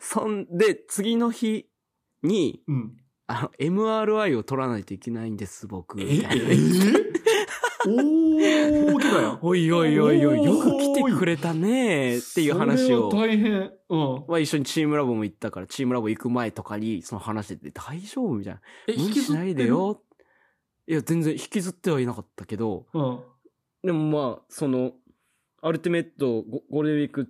[0.00, 1.66] そんで、次の日
[2.22, 2.74] に、うん。
[2.74, 2.96] うん。
[3.26, 6.00] あの、MRI を取らないといけないんです、僕。
[6.00, 7.12] ええ
[7.84, 9.38] おー、けどやん。
[9.42, 13.08] おいおいおいおい、よく来てくれたねっていう話を。
[13.08, 13.72] 大変。
[13.88, 14.24] うん。
[14.28, 18.60] まあ一緒にチームラボも行ったから、チームラボ行く前とかに、その話してて、大丈夫みたいな。
[18.88, 19.66] え無理しないで。
[19.66, 20.02] よ。
[20.86, 23.20] いや、全然引きずってはいなかったけど、うん。
[23.82, 24.92] でもまあ、その、
[25.60, 27.28] アルティメットゴゴールデンウィーク、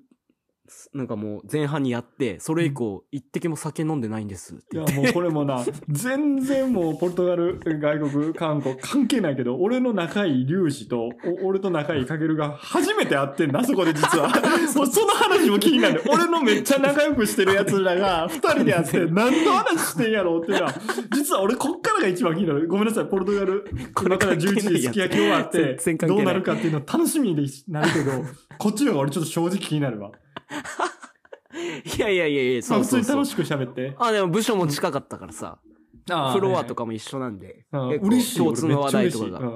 [0.95, 4.93] なんかもう前半にやって、それ以降、一滴も酒飲んでないんですって言って。
[4.93, 11.11] いやもうこれもな、 全然もうポルトガル、外国、韓国関係ないけど、俺の仲いいリュウジと、
[11.43, 14.29] お俺と仲いいカケルが初めて会ってんな、そこで実は。
[14.77, 16.03] もうその話も気になる。
[16.07, 20.75] 俺のめっちゃ仲良くしてる奴らが 二人で会って何の話してんやろうっていうのは、
[21.15, 22.69] 実は俺こっからが一番気になる。
[22.69, 23.65] ごめんなさい、ポルトガル、
[24.03, 28.25] 今から11時すき焼き終わってどうなるかっていうの楽しみになるけど、
[28.59, 30.13] こっちの方が俺ちょっと正直気になるわ。
[31.97, 33.31] いやいやいやいや、そうそうそう普通に楽。
[33.31, 33.95] しく喋って。
[33.99, 35.59] あ、でも部署も近かったからさ、
[36.07, 36.83] フロアとか。
[36.83, 38.39] かも一緒なんで、うん結構嬉しい。
[38.39, 39.39] 共通の話題とかが。
[39.39, 39.51] 俺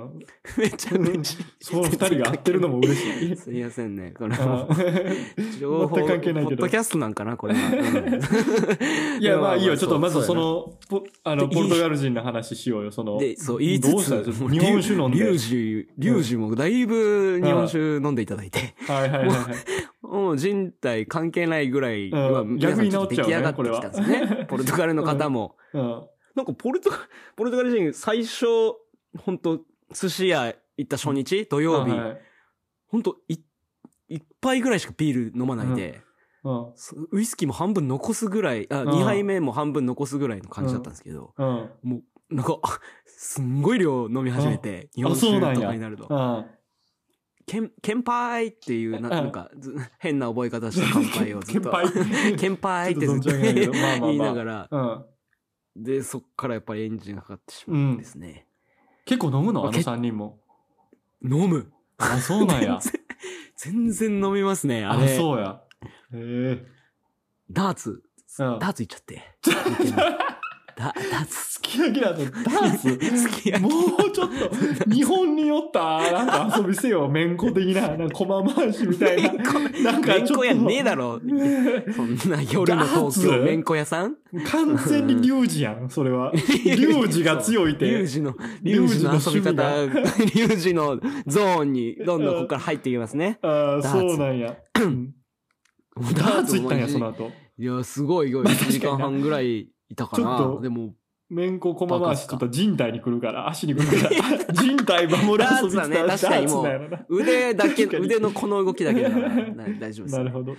[0.58, 1.44] めっちゃ嬉しい。
[1.60, 3.36] その二人が合ってるのも嬉しい。
[3.36, 4.14] すいませんね。
[4.16, 4.68] これうんも、
[5.60, 7.60] 情報、全く関係ないけどポッドキャストなんかな、これは。
[9.20, 9.76] いや、まあいいよ。
[9.76, 12.92] ちょっとまずその、ポあの、でポルトガル人の話しようよ。
[12.92, 15.18] その、で、そう、言いつどうしたんですつ、か日本酒飲んで。
[15.18, 19.36] リュウジ、リュウジもだいぶ日本酒飲んでいただいて、はいはいはいはい。
[20.02, 24.46] もう人体関係ないぐらいは、うん逆に治っちゃうね出来上がってきたんですね。
[24.48, 25.56] ポルトガルの方も。
[25.72, 26.02] うん。
[26.36, 27.02] なんかポルトガル、
[27.34, 28.46] ポルトガル人、最初、
[29.18, 29.60] 本当
[29.92, 32.20] 寿司屋行った初日、土曜日、はい
[32.88, 33.38] 本当い
[34.08, 36.00] 一杯ぐらいしかビール飲まないで、
[36.44, 36.72] うん。
[36.76, 41.70] そウイスキーも半分残すぐらい、あ、うん2杯目も半分残すぐらいの感じだったんですけど、うん。
[41.82, 46.06] もう、なんか、あ すんごい量飲み始めて、日本酒とかになると。
[46.08, 46.46] うん。
[47.44, 51.68] けん、けんぱいっていう、なうんなんか、ず変な覚え方した乾杯をずっと。
[51.68, 55.04] けんぱいけんぱいってちょっと言いながら、うん。
[55.76, 58.46] で、そっからやっぱりエンジンがかかってしまうんですね。
[59.04, 59.62] 結構飲むの？
[59.62, 60.38] あのけ三人も。
[61.22, 62.78] 飲むあ、そうなんや。
[63.56, 65.16] 全然飲みますね、ああ、れ。
[65.16, 65.62] そうや。
[65.82, 66.66] へえ。
[67.50, 69.22] ダーツ、うんダーツ行っちゃって。
[70.76, 71.52] ダダーツ。
[71.52, 79.32] すき焼きだとダーツすき焼きもうちょっと、日本によった、なんか遊びせよ、めんこ的な、なんか駒回しみたいな。
[79.32, 80.14] なんか。
[80.14, 81.18] めんこ屋ねえだろ。
[81.18, 84.16] そんな夜の東京めんこ屋さん？
[84.46, 86.30] 完全にリュウジやん、それは。
[86.34, 87.86] リュウジが強いて。
[87.86, 93.38] リュウジの、リュウジの遊び方、リリュウジのゾーンにどんどんここから入っていきますね。
[93.40, 94.56] ああ、そうなんや。
[94.78, 95.14] うん
[95.96, 97.30] ダーツ行ったんや、その後。
[97.58, 100.60] いや、すごい、まあ1時間半ぐらいいたかちょっとな。
[100.60, 100.94] でも、
[101.28, 104.54] めんこ駒回しちょっと人体に来るから、足に来るから。
[104.54, 106.62] 人体守る遊びダーツはね確かにも
[107.08, 110.18] う腕だけ、腕のこの動きだけだからな大丈夫です。
[110.18, 110.56] なるほど。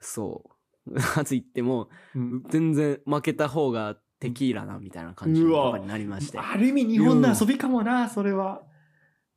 [0.00, 0.44] そ
[0.86, 0.94] う。
[0.94, 6.38] ダーツ行っても、うん全然負けた方がテキーラな、みたいな感じになりまして。
[6.38, 8.62] ある意味日本の遊びかもな、それは。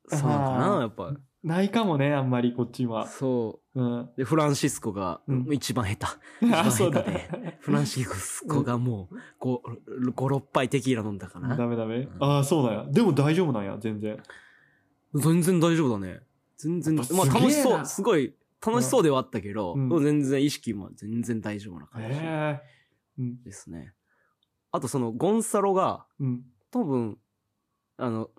[0.08, 1.14] そうかな、やっぱ。
[1.42, 3.06] ないかもね、あんまりこっちは。
[3.08, 4.00] そうん。
[4.02, 4.12] う。
[4.16, 6.46] で、フランシスコがうん一番下手。
[6.54, 7.58] あ、そうだ下手で。
[7.60, 9.60] フランシスコがもう、5、
[10.10, 11.56] 5、6杯テキーラ飲んだかな。
[11.56, 12.08] ダメダメん。
[12.20, 12.92] ああ、そうなんや。
[12.92, 14.22] でも大丈夫なんや、全然。
[15.14, 16.20] 全然大丈夫だね。
[16.56, 18.34] 全然、まあ楽しそう、すごい
[18.64, 22.02] 楽しそうではあったけど、うん全然意識も全然大丈夫な感
[23.18, 23.42] じ。
[23.44, 23.92] ですね。
[24.70, 26.44] あとそのゴンサロが、うん。
[26.70, 27.18] 多分、
[27.98, 28.30] あの、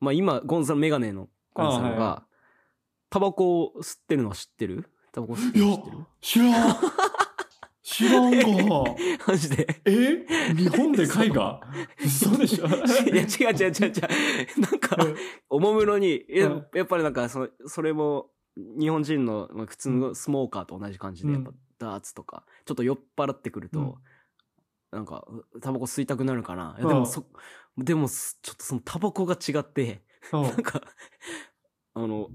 [0.00, 1.28] まあ今、ゴンサロ、メガネの
[1.62, 2.22] ゴンサロあはいはが、
[3.10, 4.90] タバコを吸ってるのは知ってる？
[5.12, 6.76] タバコ吸ってるの知ってる、知らん。
[7.82, 8.46] 知らんか。
[9.26, 9.80] マジで？
[9.86, 10.26] え？
[10.54, 11.60] 日本で絵画？
[12.04, 12.66] 嘘でしょ？
[12.66, 14.60] いや、違う違う違う違う。
[14.60, 14.96] なんか、
[15.48, 21.34] おもむろに、やっぱりなんかその、それも、日本人のまあ普通のスモーカーと同じ感じで、うん。
[21.36, 23.94] やっぱダーツとか、ちょっと酔っ払ってくると、うん。
[24.92, 25.26] なんか、
[25.62, 26.76] タバコ吸いたくなるかな？
[26.78, 27.24] でもそ、
[27.78, 30.02] でも、すちょっとそのタバコが違って、
[30.32, 30.42] うん。
[30.42, 30.82] なんか、
[32.02, 32.28] あの、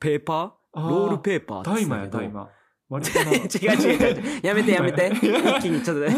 [0.00, 0.50] ペーパー？
[0.76, 2.50] あーロールペーパーって大麻や、言ってたけど大麻。
[2.88, 4.40] 割とな 違う違う違う。
[4.42, 5.10] やめてやめて。
[5.14, 6.16] 一気にちょっとね、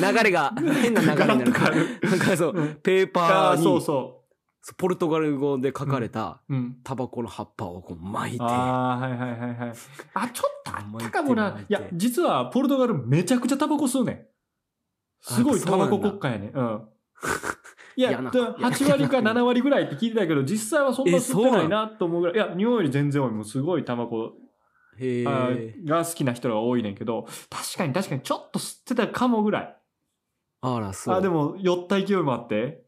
[0.00, 0.52] 流れが、
[0.82, 2.00] 変な流れになガラッとる変わる。
[2.02, 4.24] なんかそう、うんペーパーに、そうそ
[4.76, 6.54] ポルトガル語で書かれたう。
[6.54, 6.76] うん。
[6.82, 9.72] タバコの葉っぱをこう巻いて、ああ、はいはいはいはい。
[10.14, 11.66] あ、ちょっとあったかもな巻い。
[11.66, 14.26] ていや、実はポルトガルめちゃくちゃタバコ吸うねん。
[15.20, 16.50] すごいタバコ国家やねん。
[16.50, 16.88] うん。
[17.98, 22.36] いや、いやなんかだ8割か7割ぐらいって聞いてたけど、実際はそんな吸ってないなと思うぐらい。
[22.36, 23.30] いや、日本より全然多い。
[23.32, 24.34] もうすごいタバコ
[25.84, 29.76] が好きな人が多いねんけど、確かに確かにちょっと吸ってたかもぐらい。
[30.60, 31.16] あら、そう。
[31.16, 32.84] あ、でも酔った勢いもあって、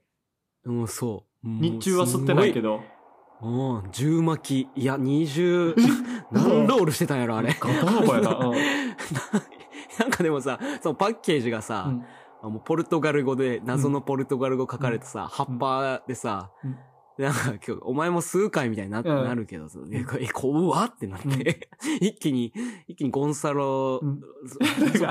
[0.64, 1.48] もうそう。
[1.48, 2.80] 日中は吸ってないけど。
[3.42, 3.48] ど。
[3.48, 4.80] うん、10巻き。
[4.80, 5.74] いや、20、
[6.30, 7.56] 何ロールしてたんやろ、あれ。
[7.58, 8.46] ガタガタやな。
[8.46, 8.56] うん
[9.98, 12.04] なんかでもさ、そのパッケージがさ、うん
[12.42, 16.50] あもうポルトガル語で、謎のポルトガル語書かれてさ、葉っぱでさ、
[17.18, 19.04] なんか今日、お前も数回みたいにな,、ん。
[19.04, 21.68] なるけどさ、え、こえ怖ってなって、
[22.00, 22.52] 一気に、
[22.88, 24.00] 一気にゴンサロ、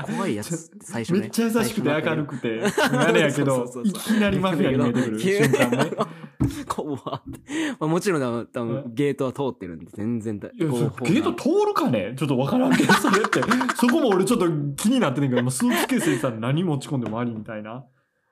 [0.06, 1.20] 怖いやつ、最初ね。
[1.20, 2.62] めっちゃ優しくて明るくくて、
[2.92, 5.90] あれやけど いきなりマフィアに見えてくる瞬間ね。
[6.68, 7.40] 怖って。
[7.78, 10.50] まあ、もちろん多分、ゲートは通ってるんで、全然だ。
[10.56, 12.14] ゲート通るかね？
[12.16, 13.40] ちょっとわからんけど、それって。
[13.76, 14.46] そこも俺ちょっと
[14.76, 17.84] 気になってんねんけど、もうスーツケースにさ、何持ち込んでもありみたいな。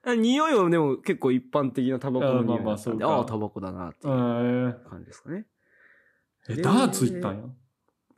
[0.05, 5.47] あ匂いはでも結構一般的なタバコの匂いだったんで、あまあタバコだなっていうえ感じですかね。
[6.49, 7.45] え、ダーツ行ったんや？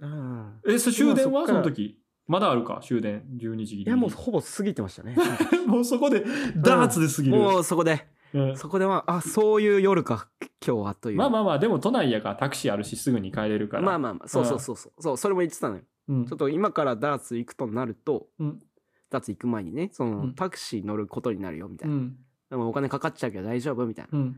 [0.01, 1.41] うんえ、そ終電は？
[1.41, 1.99] まあその時？
[2.27, 2.81] まだあるか？
[2.83, 5.17] 終電12時いや、もうほぼ過ぎてましたね。
[5.67, 6.25] もうそこで、
[6.57, 7.37] ダーツで過ぎる。
[7.37, 10.29] もうそこで、うんそこでは、あ、そういう夜か、
[10.65, 11.17] 今日はという。
[11.17, 13.83] まあまあまあ、でも都内やからタクシーあるしすぐに帰れるから。
[13.83, 15.03] まあまあまあ、そうそうそうそう。
[15.03, 15.83] そう、それも言ってたのよ。
[16.09, 18.63] うんちょっと今からダーツ行くとなると、うん
[19.11, 21.97] ダーツ行く前にね、その、うんタクシー乗ることになるよ、みたいうな。
[21.99, 22.17] ん。
[22.51, 24.19] でもお金かかっちゃうけど大丈夫みたいな。
[24.19, 24.37] うん。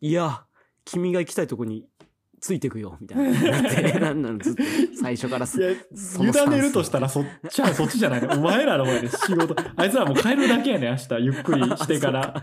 [0.00, 0.44] いや、
[0.84, 1.86] 君が行きたいとこに
[2.40, 3.62] ついてくよ、みたいな。
[3.62, 4.62] なってなんなのずっと
[5.00, 8.34] 最初からすいや、その委ねるとしたらそっちはそっちじゃないの。
[8.34, 9.56] お前らの方やで、仕事。
[9.76, 11.24] あいつらもう帰るだけやね、明日。
[11.24, 12.42] ゆっくりしてから。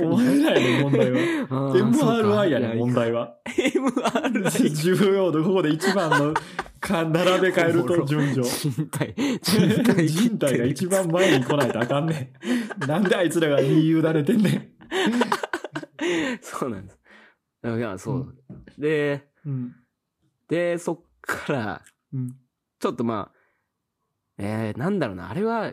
[0.00, 1.18] お前らやね、問題は。
[1.48, 3.36] MRI やね、問題は。
[3.46, 4.74] MRI。
[4.74, 6.34] 重要度、ここで一番の、
[6.80, 8.48] か、並べ替えると順序。
[8.48, 9.14] 人体。
[9.42, 12.32] 人体人体が一番前に来ないとあかんね
[12.80, 12.86] ん。
[12.88, 14.72] なんであいつらが言い委ねてんね
[16.42, 17.01] そうなんです。
[17.64, 18.36] いや、そう。
[18.78, 19.48] で、ん。
[19.48, 19.76] うん。
[20.48, 21.82] で、そっから、
[22.12, 22.36] うん。
[22.78, 23.38] ちょっとまあ、
[24.38, 25.72] えー、なんだろうな、あれは、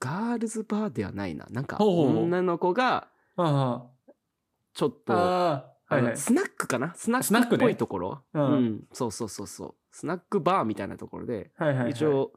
[0.00, 1.46] ガールズバーではないな。
[1.50, 3.08] なんか、女の子が。
[3.36, 6.16] ちょっと、はいはい。
[6.16, 6.94] スナックかな？
[6.94, 9.74] スナックっぽいところ、ううんん、そうそうそうそう。
[9.92, 11.90] スナックバーみたいなところで、はいはいはい。
[11.90, 12.32] 一、応、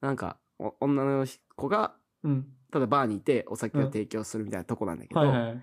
[0.00, 2.46] なんか、お女の子が、うん。
[2.70, 5.62] ただバーにいてお酒を提供するみたいなとこなんだけど、はいはい。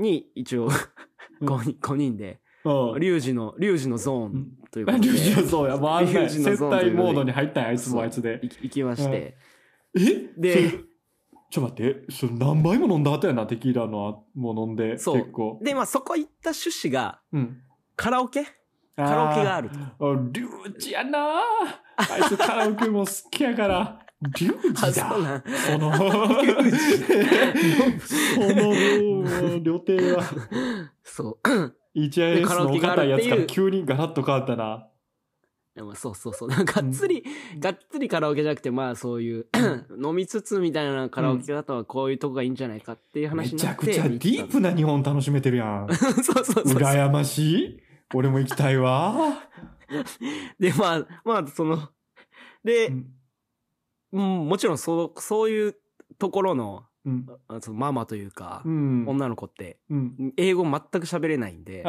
[0.00, 0.68] に、一応、
[1.40, 1.48] うん。
[1.48, 3.00] 5人、5人で、うん。
[3.00, 8.40] リュウジの、リュウジのゾーンということリュウジので、そうや、もうあんなリュウジの接待モードに入ったんや、あいつもあいつで。
[8.42, 9.36] 行きまして、
[9.94, 10.30] え？
[10.36, 10.70] で
[11.50, 15.16] ちょっと待って、それ何杯も飲んだ後やな、テキーラのもう飲んで、そう。
[15.18, 15.58] 結構。
[15.62, 17.62] で、まあそこ行った趣旨が、うん。
[17.96, 18.44] カラオケ？
[18.96, 19.76] カラオケがあると。
[19.76, 19.80] あ
[20.30, 21.40] リュウジやな
[21.96, 23.98] あいつカラオケも好きやから。
[24.22, 25.42] リュウあ、ジだ。
[25.66, 26.04] その、そ
[28.54, 30.22] の、料亭は、
[31.02, 31.48] そう。
[31.94, 34.86] HIS カラオケがあのお堅いるっていうやつから急にガラッと変わったな。
[35.74, 36.48] でもそうそうそう。
[36.48, 37.24] がっつり、
[37.58, 39.46] がっつりカラオケじゃなくて、まあそういう、
[40.02, 43.86] 飲みつつみたいなカラオケだとはこういうとこがいいんじゃないかっていうめ話になって。
[43.86, 45.88] ちゃくちゃディープな日本楽しめてるやん。
[45.94, 46.74] そ うそうそうそう。
[46.74, 47.80] 羨ましい
[48.12, 49.14] 俺も行きたいわ。
[50.58, 51.88] で、まあ、まあ、その、
[52.62, 53.06] で、うん
[54.12, 55.76] うん、もちろんそう、そういう
[56.18, 57.26] ところの、うん。
[57.48, 59.04] あそのママというか、うん。
[59.08, 60.34] 女の子って、うん。
[60.36, 61.82] 英語全く喋れないんで。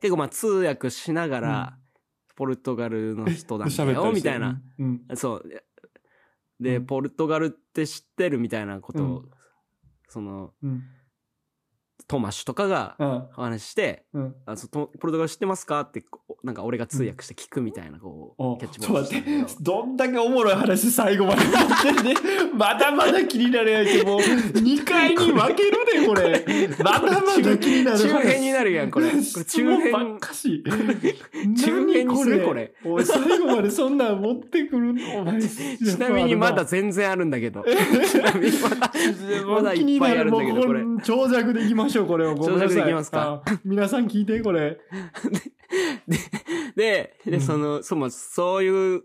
[0.00, 1.78] 結構まあ通訳しながら、
[2.34, 4.60] ポルトガルの人なんだよ、みたいな。。
[4.78, 5.02] うん。
[5.14, 5.48] そう。
[6.60, 9.30] で、うんポルトガルって知ってるみたいなことを、うん
[10.08, 10.82] その、うん。
[12.12, 13.22] トマシュとかがうん。
[13.32, 14.34] 話して、うん。
[14.44, 15.80] あそうとポルトガル知ってますか？
[15.80, 19.32] って、こうなんか俺が通訳して聞くみたいな、こう、おキャッチボールして待って。
[19.32, 19.72] たんだけど。
[19.80, 21.48] どんだけおもろい話最後までて
[22.02, 22.14] んね
[22.54, 24.20] まだまだ気になるやんけもう。
[24.60, 26.44] 2回に分けるでこれ。
[26.84, 28.08] まだまだ気になる話。
[28.08, 29.08] 中編になるやんこれ。
[29.10, 30.62] これ質中問ばっ編かし。
[31.64, 32.74] 中編にするこれ？
[32.84, 35.40] おい最後までそんなん持ってくるお前。
[35.40, 35.46] ち
[35.98, 37.64] なみにまだ全然あるんだけど。
[37.64, 38.92] ちなみにまだ、
[39.46, 40.82] まだ気にいっぱいあるんだけど、これ。
[41.02, 42.34] 長尺でいきましょうこれを。
[42.34, 42.84] ごめんなさい。
[42.86, 43.42] きますか？
[43.44, 44.78] あ皆さん聞いてこれ。
[46.76, 47.40] で、で、うん。
[47.40, 49.02] その、そもそういう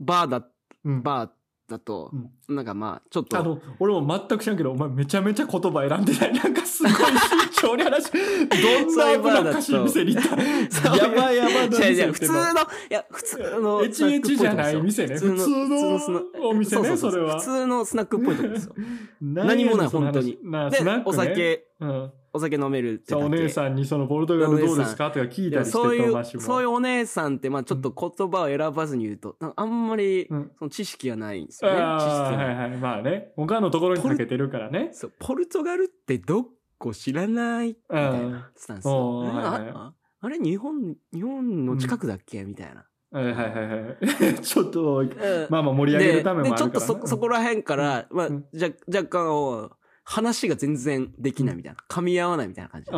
[0.00, 0.46] バーだ、
[0.84, 1.02] うん。
[1.02, 1.30] バー
[1.66, 2.10] だと、
[2.46, 3.38] なんかまあ、ちょっと。
[3.38, 6.32] あの、俺も全く知らんけど、お前めちゃめちゃ言葉選んでない。
[6.34, 10.96] なんかすごい慎重に話し、どんな危なっかしい店に行った。
[10.96, 12.44] やばいやばいな違う違う、店普通の、い
[12.90, 13.82] や、普通の。
[13.82, 15.14] エチエチじゃない店ね。
[15.14, 17.44] 普通のお店ね、それは普。
[17.44, 18.74] 通のスナックっぽいとこですよ。
[19.22, 22.12] 何 何もない本当にでお酒、うん。
[22.36, 31.76] お酒飲めるってお姉さんにそのポルトガルどうですかとか聞いたりしてそういう、そういうお姉さんって、まあちょっと言葉を選ばずに言うと、なんかあんまり、うんその知識がないんですよね。
[31.76, 32.78] 知識ああ、がないはいはい。
[32.78, 33.32] まあね。
[33.36, 34.90] 他のところにかけてるからね。
[34.92, 38.86] そう、ポルトガルってどこ知らないみたいなスタンス。
[38.88, 42.84] おーあああれ日本、日本の近くだっけみたいな。
[43.12, 43.90] はいはいはいは
[44.32, 44.34] い。
[44.42, 45.10] ちょっと、うん
[45.50, 49.70] まあまあ盛り上げでるためもあるから、で、ちょっとそ、そこら辺から、まあうん、じゃ、若干を、
[50.04, 51.78] 話が全然できないみたいな。
[51.88, 52.90] 噛み合わないみたいな感じ。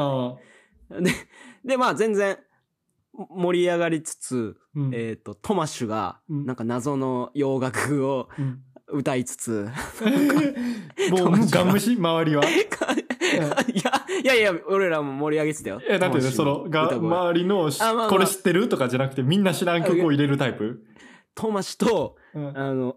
[1.03, 1.11] で、
[1.65, 2.39] で、まあ全然、
[3.31, 9.69] 盛り上がりつつ、うんえっ、と、トマッシュが、うんなんか謎の洋楽をうん歌いつつ、
[11.11, 12.45] もう、ガン無視周りは。
[12.49, 15.83] い いや、いやいや、俺らも盛り上げてたよ。
[15.89, 18.69] や、だってね、その、が、周りのまあまあこれ知ってる？
[18.69, 20.85] とかじゃなくて、みんな知らん曲を入れるタイプ？
[21.35, 22.97] トマシと、うんあの、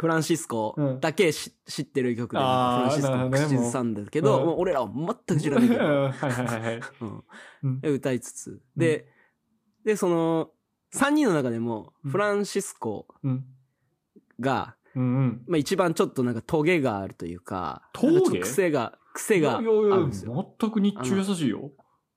[0.00, 6.80] フランシスコだけし知ってる曲で、フランシスコなるほどね口ずさんだけど、俺らは全く知らないけど、はいはいはいはい。
[7.00, 7.24] うん
[7.64, 8.60] うんで歌いつつ。
[8.76, 9.06] で、
[9.84, 10.50] で、その、
[10.94, 13.44] 3人の中でも、うんフランシスコうん。
[14.40, 15.42] が、うんうん。
[15.46, 18.40] まあ一番ちょっとなんかトゲがあるというか、トゲ？
[18.40, 20.54] 癖が、癖があいやいやいやるんですよ。
[20.58, 21.70] 全く日中優しいよ。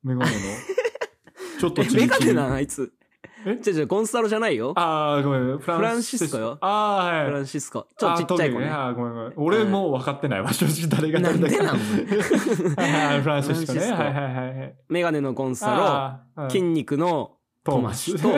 [0.03, 0.37] メガネの。
[1.59, 2.93] ちょっとメガネなんあいつ。
[3.45, 3.57] え？
[3.61, 4.73] じゃじゃゴンサロじゃないよ。
[4.75, 5.57] ああ、ごめん。
[5.57, 7.25] フフランシスコよああ、はい。
[7.25, 7.87] フランシスコ。
[7.97, 8.67] ちょっとちっちゃい子ね。
[8.67, 9.33] ああーごめんごめん。
[9.37, 10.53] 俺もう分かってないわ。
[10.53, 11.63] 正直誰が誰だか。
[11.63, 13.79] なんでなんはいはいフランシスコね。
[13.79, 14.75] はいはいはいはい。
[14.89, 18.29] メガネのゴンサロ、筋肉のトマシと、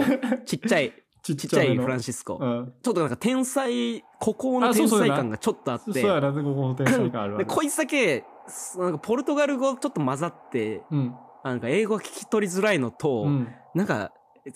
[0.45, 2.37] ちっちゃい、 ちっちゃいフランシシスコ。
[2.39, 2.73] うん。
[2.81, 7.45] ちょっとなんか天才、孤高の天才感がちょっとあって、そうやな、ここの天才感あるわで、。
[7.45, 11.15] こいつだけ、すなんかポルトガル語ちょっと混ざって、うん。
[11.43, 13.47] あなんか英語が聞き取りづらいのと、うん。
[13.73, 14.11] なんか、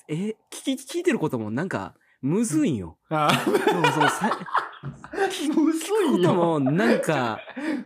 [0.07, 2.97] え、聞き、聞いてることもなんか、むずいんよ。
[3.09, 6.29] あでもそのさ、ーむずこいよ。
[6.29, 7.39] ともなんか、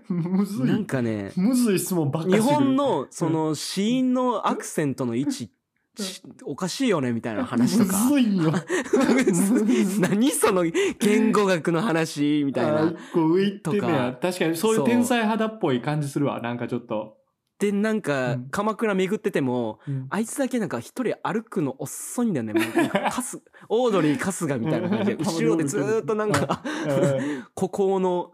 [0.08, 0.86] むずなんい。
[0.86, 5.51] かね、むずい質問ばっかり日本のその子音のアクセントの位置、
[5.95, 8.06] しおかしいよねみたいな話とか。
[8.06, 8.51] むずいよ。
[10.01, 10.64] 何その
[10.99, 12.80] 言語学の話みたいな。
[12.80, 16.41] あー一個上確かにそういう天才肌っぽい感じするわ。
[16.41, 17.18] なんかちょっと。
[17.60, 22.54] で、なんかうん、鎌倉巡ってても、うんあいつだけなんか一人歩くの遅いんだよね。
[22.60, 28.32] もうかす、オードリー春日みたいな感じで、 うん後ろでずーっとなんか、うん 孤高の、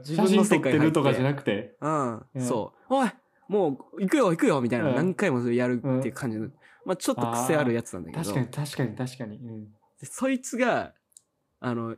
[0.00, 1.76] 自写分の真撮って世界入ってるとかじゃなくて。
[1.80, 2.94] うん、うんそう。
[2.94, 3.10] おい
[3.48, 6.50] もう、行くよ行くよみたいな、うん何回もやるっていう感じの、
[6.84, 8.22] まあちょっと癖あるやつなんだけど。
[8.22, 9.40] 確かに確かに確かに。
[10.02, 10.92] そいつが、
[11.60, 11.96] あの、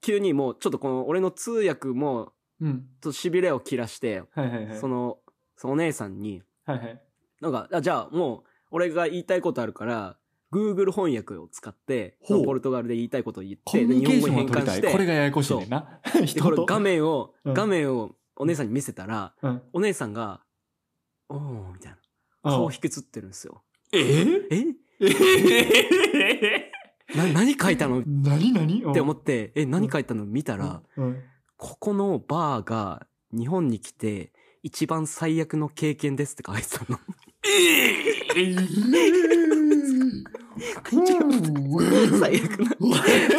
[0.00, 2.86] 急にもう、ちょっとこの、俺の通訳も、うん。
[3.00, 4.78] と痺れを切らして、はいはいはい。
[4.78, 5.18] その、
[5.56, 7.02] そのお姉さんに、はいはい。
[7.40, 10.16] なんか、あじゃあもう、俺が言いたいことあるから、
[10.52, 14.92] Google 翻訳を使って、ポルトガルで言いたいことを言って、日本語に変換して。
[14.92, 16.00] これがややこしいねんな。
[16.42, 17.54] これ画面を、うん。
[17.54, 19.62] 画面をお姉さんに見せたら、うん。
[19.72, 20.42] お姉さんが、
[21.28, 21.98] おー、みたいな。
[22.42, 23.62] 顔引きつってるんですよ。
[23.92, 23.98] え？
[24.50, 24.64] え？
[25.00, 26.70] え？
[27.16, 28.00] な、何書いたの？
[28.00, 28.52] っ何？
[28.52, 31.22] 何て思って、え、何書いたの見たら、うん。
[31.56, 34.33] ここのバーが日本に来て
[34.64, 36.98] 一番最悪の経験ですって書いてたの。
[42.18, 42.74] 最悪な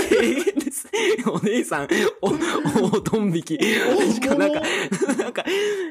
[0.07, 0.87] 経験です。
[1.27, 1.87] お姉さん、
[2.21, 3.57] お、お、ドン引き。
[3.57, 4.61] しかもなんか、
[5.17, 5.43] なんか、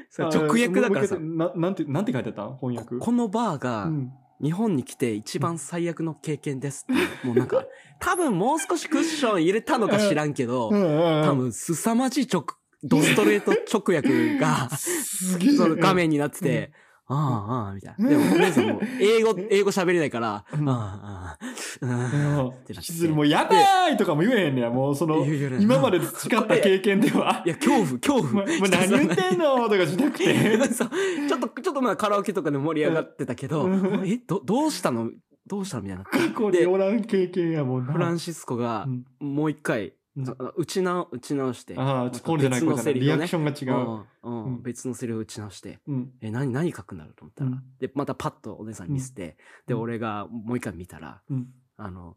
[0.09, 2.57] さ直訳だからさ、ななんて、なんて書いてあった？
[2.61, 2.99] 翻訳？
[2.99, 4.12] このバーがうん
[4.43, 6.87] 日本に来て一番最悪の経験です。
[7.24, 7.64] もうなんか、
[7.99, 12.45] 多分もう少しクッション入れたのか知らんけど、多多分凄まじい直、
[12.85, 15.57] ドストレート直訳が、すげえ。
[15.57, 16.72] その画面になってて、
[17.07, 18.09] ああ、ああ、みたいな。
[18.09, 21.39] でも、お姉さんも、英語、英語喋れないから、ああ、うんああ、
[21.82, 24.70] ああ、ってなっもうやばいとかも言えへんねや。
[24.70, 27.43] もうその、今まで培った経験では。
[27.45, 28.45] いや、恐怖、恐怖。
[28.68, 29.68] 何言ってんの？
[29.68, 30.59] とかじゃなくて。
[31.28, 35.11] ちょっと、ちょっとまあカラオケとかで盛り上がってたけどうん、え、ど、どうしたの？
[35.47, 35.82] どうしたの？
[35.82, 36.05] みたいな。
[36.05, 37.93] 過去におらん経験やもんな。
[37.93, 38.87] フランシスコが
[39.20, 41.75] う、んもう一回、打ち直、打ち直して。
[41.77, 42.95] ああ、ちょこれじゃない、これじゃない。
[42.95, 43.81] リアクションが違う。
[43.81, 45.81] うんうんうん別のセリフを打ち直して。
[45.89, 46.12] うん。
[46.21, 47.51] え、何、何書くんだろうと思ったら。
[47.51, 49.37] うんで、またパッとお姉さんに見せて、
[49.67, 51.49] で、うん俺がもう一回見たら、うん。
[51.77, 52.17] あの、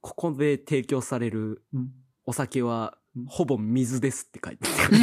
[0.00, 1.90] ここで提供されるうん。
[2.24, 4.96] お酒はうん、ほぼ水ですって書いてある。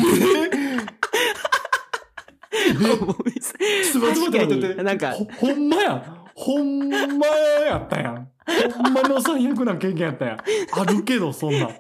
[2.97, 3.53] ほぼ水
[3.91, 4.83] ちょっと待って待って待って。
[4.83, 6.16] なんかほ、ほんまや。
[6.37, 7.25] ほんま
[7.65, 8.31] やったやん。
[8.71, 10.37] ほんまの最悪な経験やったやん。
[10.71, 11.69] あるけど、そんなん。
[11.69, 11.79] え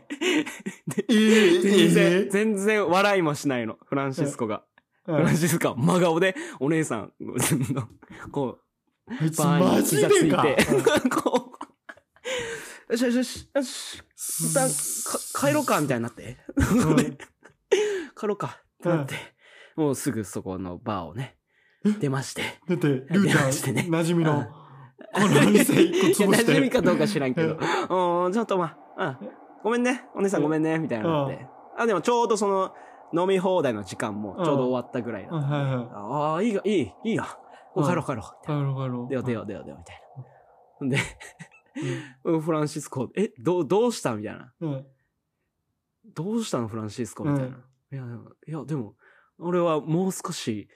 [1.09, 4.63] え全然、え全然笑いもしないの、フランシスコが。
[5.07, 7.87] えフランシスコは真顔で、お姉さんの、
[8.33, 8.57] こ
[9.07, 10.31] う、バーマに膝つい。
[10.31, 10.57] て、
[11.11, 11.51] こ
[12.89, 16.37] う、よしよしよし、よし、一旦か帰ろうか、みたいになって。
[18.19, 19.13] 帰ろうか、ってなって、
[19.75, 21.37] もうすぐそこのバーをね、
[21.99, 22.41] 出まして。
[22.67, 26.75] だって、 ルーちゃん、してね馴染みのうん、この店一個いや、潰し馴染みて。
[26.75, 27.53] かどうか知らんけど。
[27.53, 29.29] うん、ちょっとまあ、うん、
[29.63, 31.47] ごめんね、お姉さんごめんね、みたいになって。
[31.77, 32.73] あ、でもちょうどその、
[33.13, 35.35] 飲み放題の時間もちょうど終わったぐらいだった。
[35.37, 35.87] はいはい。
[35.93, 37.23] ああ、いいが、いい、いいや。
[37.75, 38.25] もう帰ろう帰ろう。
[38.41, 39.07] みたいな帰ろう帰ろう。
[39.09, 40.23] 出よう出よう出よう出よう、みたいな。
[40.79, 40.97] ほんで、
[42.25, 44.15] うん フランシスコ、え、どう、どうした？
[44.15, 44.53] みたいな。
[44.59, 44.85] うん。
[46.13, 46.67] どうしたの？
[46.67, 47.57] フランシスコみたいな。
[47.91, 48.03] いや、
[48.47, 48.95] いや、でも、
[49.37, 50.67] 俺はもう少し、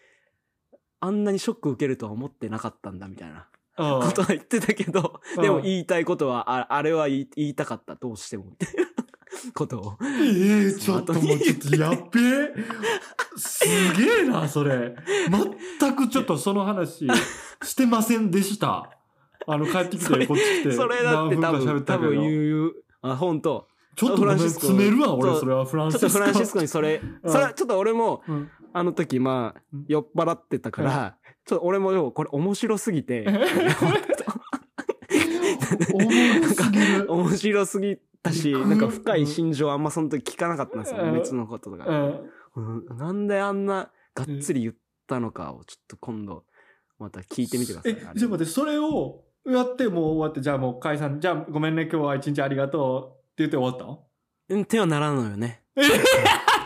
[1.02, 8.86] あんなにショック受けるとは思ってなかったんだ、みたいなことは言ってたけど、うんでも言いたいことは、ああれは言い言いたかった、どうしても、みたいな
[9.56, 9.98] ことを。
[10.04, 12.54] ええちょっともうちょっとやっべえ。
[13.36, 14.96] すげえな、それ。
[15.80, 17.08] 全くちょっとその話
[17.64, 18.92] してませんでした。
[19.48, 20.72] あの、帰ってきて、こっち来て。
[20.72, 25.66] それだって多何分多分言う、あ、本当ちょっとごめん、フランシスコ詰めるわ、俺、それは。
[25.66, 26.08] フランちょシスコ。
[26.08, 27.32] っとフランシスコにそれ、うん。
[27.32, 28.50] それはちょっと俺も、うん。
[28.74, 33.26] あの時まあうん、酔っ払ってたから、ちょっと俺もよ、これ面白すぎて。
[37.08, 41.14] 面白すぎたし、なんか深い心情あんまその時聞かなかったんですよ、うん。
[41.14, 41.86] 別のこととか。
[42.96, 44.74] なんであんながっつり言っ
[45.08, 46.46] たのかをちょっと今度、
[46.98, 47.92] また聞いてみてください。
[47.92, 53.86] え、じゃあ待って、それをやってもう終わって、じゃあもう解散、じゃあごめんね、今日は一日ありがとう言って終わった？
[53.86, 54.04] の
[54.50, 55.62] うん、手はならんのよね。
[55.76, 55.82] え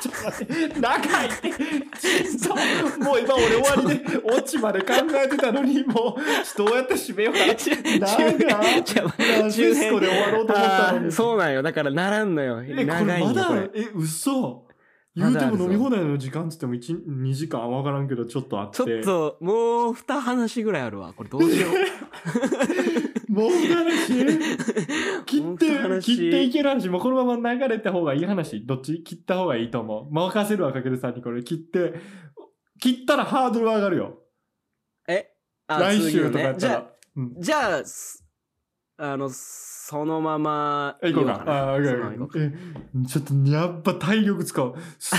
[0.02, 1.50] ちょっと待って、長いって。
[1.52, 2.58] ちょっ
[2.98, 4.94] ともう今俺終わりで、オチまで考
[5.24, 7.54] えてたのに、もう、どうやって締めようかな。
[7.54, 11.12] 長いじゃあフランシスコで終わろうと思ったのあーに。
[11.12, 11.62] そうなんよ。
[11.62, 12.64] だからならんのよ。
[12.64, 14.66] え、これ長いんよ、まだこれ。、え、嘘
[15.16, 18.78] 言うまだあるぞても飲み放題の時間っつっても1、2時間わからんけど、ちょっとあって。
[18.78, 21.14] ちょっと、もう二話ぐらいあるわ。
[21.16, 21.72] これどうしよう。
[23.36, 24.08] もう話
[25.26, 28.66] 切って、切っていける話、もうこのまま流れた方がいい話。
[28.66, 30.14] どっち切った方がいいと思う。
[30.14, 31.44] 任せるわ、かけるさんにこれ。
[31.44, 31.96] 切って、
[32.80, 34.20] 切ったらハードル上がるよ。
[35.10, 35.34] え？
[35.68, 36.68] あ来週とかやったら。
[36.68, 36.86] じゃあ、
[37.18, 37.36] うん。
[37.42, 38.26] じゃあ、す
[38.98, 41.44] あの、そのままえ、行こう言か。
[41.48, 44.74] あ、オッケそのままーオ行こうかッケーえ、ちょっと、やっぱ体力使う。
[44.98, 45.16] す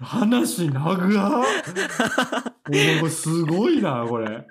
[0.00, 1.42] 話長っ。
[3.02, 4.46] おお、すごいな、これ。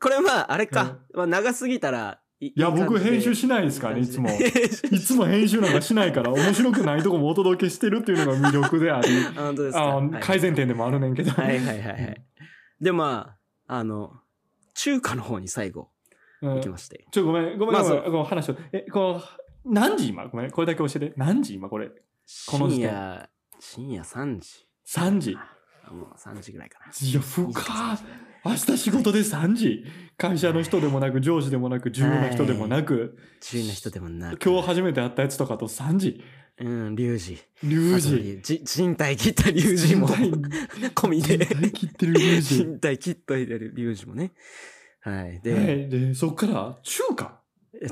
[0.00, 0.98] これまあ、あれか。
[1.14, 4.28] まあ、長すぎたらい、いいや、僕編集ししないですからね、いつも。
[4.28, 4.34] い
[4.94, 10.02] いつも編集なんかしないから、面白くないとこもお届けしてるっていうのが魅力であり、 本当ですか。
[10.20, 11.30] 改善点でもあるねんけど。
[11.30, 12.22] はいはいはいはい。
[12.80, 13.36] で、ま
[13.66, 14.12] あ、あの、
[14.74, 15.88] 中華の方に最後
[16.42, 17.06] うん行きまして。
[17.10, 18.56] ちょ、ごめん、ごめん、まあごめん、この話を。
[18.72, 19.22] え、この、
[19.64, 20.28] 何時今？
[20.28, 21.14] ごめん、これだけ教えて。
[21.16, 21.88] 何時今これ？
[22.46, 24.68] この時点深夜、深夜3時。
[24.86, 25.34] 3時。
[25.90, 26.86] もう3時ぐらいかな。
[26.86, 27.52] いや、深っ
[28.48, 29.84] 明日仕事で3時。
[30.18, 34.42] 会社の人でもなく、上司でもなく、重要な人でもなく、中な人でもなく。
[34.42, 36.22] 今日初めて会ったやつとかと3時。
[36.58, 37.38] うん、リュウジ。
[37.64, 38.40] リュウジ。
[38.42, 40.06] じ人体切ったリュウジも。
[40.06, 40.16] 人
[40.94, 41.36] 込みで。
[41.44, 42.56] 体切ってるリュウジ。
[42.56, 44.32] 人体切っといてるリュウジもね。
[45.00, 45.40] はい。
[45.42, 45.88] で、はい。
[45.90, 47.42] で、そっから、中華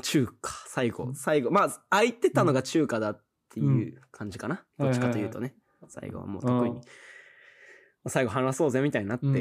[0.01, 1.13] 中華、最後。
[1.13, 1.51] 最後。
[1.51, 4.63] まあ、空いてたのが中華だっていう感じかな。
[4.79, 5.53] うんどっちかというとね。
[5.87, 6.71] 最後はもう特に。
[6.71, 6.81] うん
[8.07, 9.35] 最後話そうぜみたいになって、うん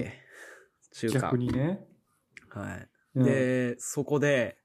[0.95, 1.39] 中華逆。
[1.39, 1.85] にね。
[2.49, 2.89] はい。
[3.17, 4.57] うん、で、そこで、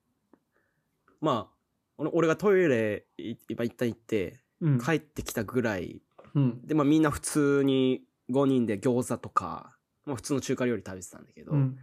[1.19, 1.55] まあ、
[1.97, 6.01] 俺俺がトイレい今一旦行って、うん、帰ってきたぐらい、
[6.33, 6.65] うん。
[6.65, 9.75] で、まあみんな普通に5人で餃子とか、
[10.05, 11.77] まあ普通の中華料理食べてたんだけど、うん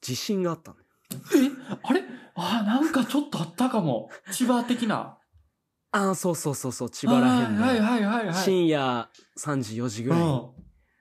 [0.00, 0.84] 地震があったのよ。
[1.12, 1.76] え？
[1.82, 2.02] あれ？
[2.34, 4.08] あなんかちょっとあったかも。
[4.32, 5.18] 千葉的な。
[5.92, 7.62] ああ、そうそうそうそう、千葉らへんで。
[7.62, 8.34] はいはいはいはい。
[8.34, 10.20] 深夜3時、4時ぐらい。
[10.20, 10.26] うん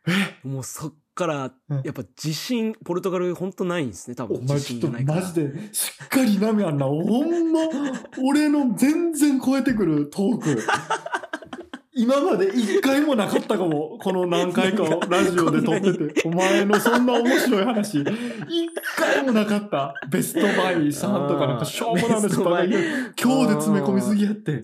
[0.07, 0.47] え？
[0.47, 4.38] もうそっからうん、やっぱ地震、ポルトガルほんとないんですね、多分。
[4.38, 5.22] お前地ちょっと震じゃないから。
[5.22, 6.86] マジでしっかり波あんな。
[6.86, 7.59] ほんま、
[8.26, 10.63] 俺の全然超えてくるトーク。
[11.99, 13.97] 今まで一回もなかったかも。
[14.01, 16.27] この何回かをラジオで撮ってて。
[16.29, 17.99] お前のそんな面白い話。
[17.99, 18.05] 一
[18.95, 19.93] 回もなかった。
[20.09, 22.77] ベストバイさんとかなんかしょうもない話ばっかりベ
[23.21, 24.63] 今日で詰め込みすぎやって。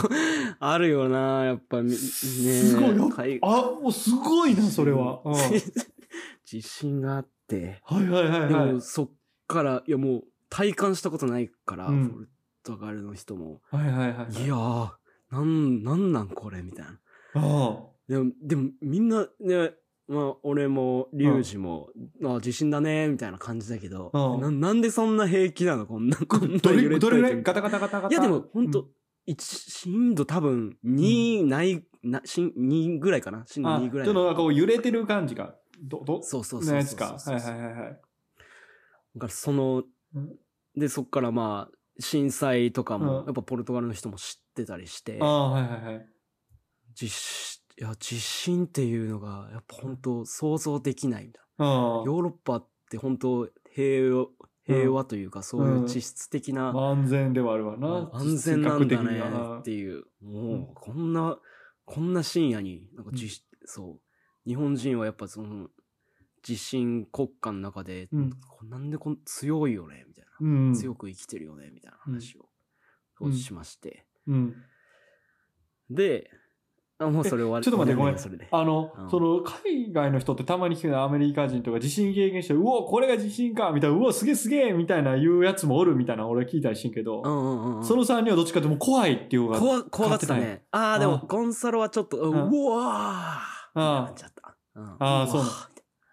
[0.58, 3.10] あるよな、やっぱみ、ねすごいよ
[3.42, 5.20] あ、もうすごいな、それは。
[5.22, 5.34] うん
[6.46, 8.80] 地震があって、はいはいはいはいでも。
[8.80, 9.10] そっ
[9.46, 12.28] から、いやもう体感したことないから、うんポル
[12.62, 14.44] トガルの人も、はいはいはい。
[14.44, 14.90] いやー、
[15.30, 16.98] なん、なんなんこれみたいな。
[17.34, 19.74] あでも、でもみんなね、
[20.08, 21.90] まあ、俺も、リュウジも、
[22.24, 24.40] あ、地震だね、みたいな感じだけど、うん。
[24.40, 25.86] ななんでそんな平気なの？
[25.86, 28.12] こんな、こんなどれ、どれぐらいガタガタガタガタ？
[28.12, 28.66] いや、でも、ほん。
[28.66, 28.88] うと、
[29.26, 33.44] 一震度多分、2ない、な、震、2ぐらいかな？
[33.46, 34.06] 震度あ、2ぐらい。
[34.06, 34.14] ちょっ。
[34.14, 36.74] となんかこう揺れてる感じが、ど、ど、そうそうそうそうそう。
[36.74, 37.04] のやつか？
[37.30, 38.00] はいはいはいはい。
[39.14, 40.36] だからそのうん、
[40.76, 43.26] で、そっからまあ、震災とかも、うん。
[43.26, 45.18] やっぱポルトガルの人も知ってたりして。
[45.20, 46.06] あ、あ、はいはいはい。
[46.94, 51.68] 地震、いや、地震っていうのが、やっぱ本当想像できないみたいあな。
[52.04, 54.26] ヨーロッパって本当平和、
[54.64, 58.10] 平和というか、そういう地質的な、あ、安全ではあるわな。
[58.12, 59.20] 安全なんだね
[59.60, 61.38] っていう、うんもう、こんな、
[61.84, 63.28] こんな深夜に、なんか地、
[63.64, 64.00] そう、
[64.48, 65.68] 日本人はやっぱその、
[66.42, 70.30] 地震国家の中で、うんこなんでこん強いよねみたいな。
[70.40, 70.74] うん。
[70.74, 72.46] 強く生きてるよねみたいな話を、うん
[73.22, 74.06] をしまして。
[74.26, 74.54] うん。
[75.90, 76.30] で、
[76.98, 77.64] あもうそれ終わり。
[77.66, 78.18] ちょっと待って、ごめん。
[78.18, 78.48] それで。
[78.50, 87.84] あの、うんその、海外の人ってたまに聞くのアメリカ人とか地震経験して、うお、これが地震かみたいな、うお、すげえすげえみたいな言うやつもおるみたいな俺聞いたりしてんけど、うんうんうんうん。
[87.84, 89.58] その3人はどっちかってもう怖いっていう方が。
[89.58, 90.64] 怖怖がってた勝ね。
[90.70, 92.48] ああ、でも、あゴンサロはちょっと、ううんわー
[93.74, 94.56] あなっちゃった。
[94.74, 95.42] うんあーそう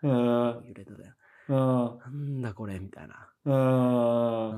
[0.09, 0.67] うん。
[0.67, 1.13] 揺れただよ。
[1.49, 1.55] うん。
[1.55, 3.15] なんだこれみたいな。
[3.45, 3.53] うん。
[3.53, 4.53] う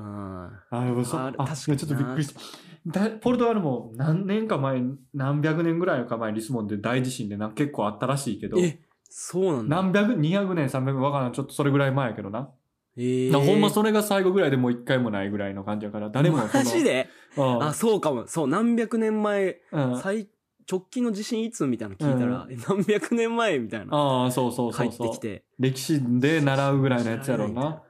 [0.46, 0.50] ん。
[0.70, 2.40] あ、でもそあ、あ確かになちょっとびっくりした。
[2.86, 4.82] だポルトガルも何年か前、
[5.14, 9.76] 何百年ぐらいか前にリスボンで大地震でな結構あったらしいけど、え、そうなんだ。
[9.82, 12.50] 何百、200年、300年、わからん、ちょっとそれぐらい前やけどな。
[12.96, 17.08] えーなほんまそれが最後ぐらいでもう一回もないぐらいの感じやから、誰もマジで？
[17.36, 18.26] うんあ、そうかも。
[18.26, 20.28] そう、何百年前、うん最、
[20.70, 23.96] 直近の地震いつみたいなの聞いたら、え何百年前みたいな。
[23.96, 25.10] ああ、そうそうそ帰っうそう。
[25.10, 25.44] てきて。
[25.58, 27.82] 歴史で習うぐらいのやつやろうな。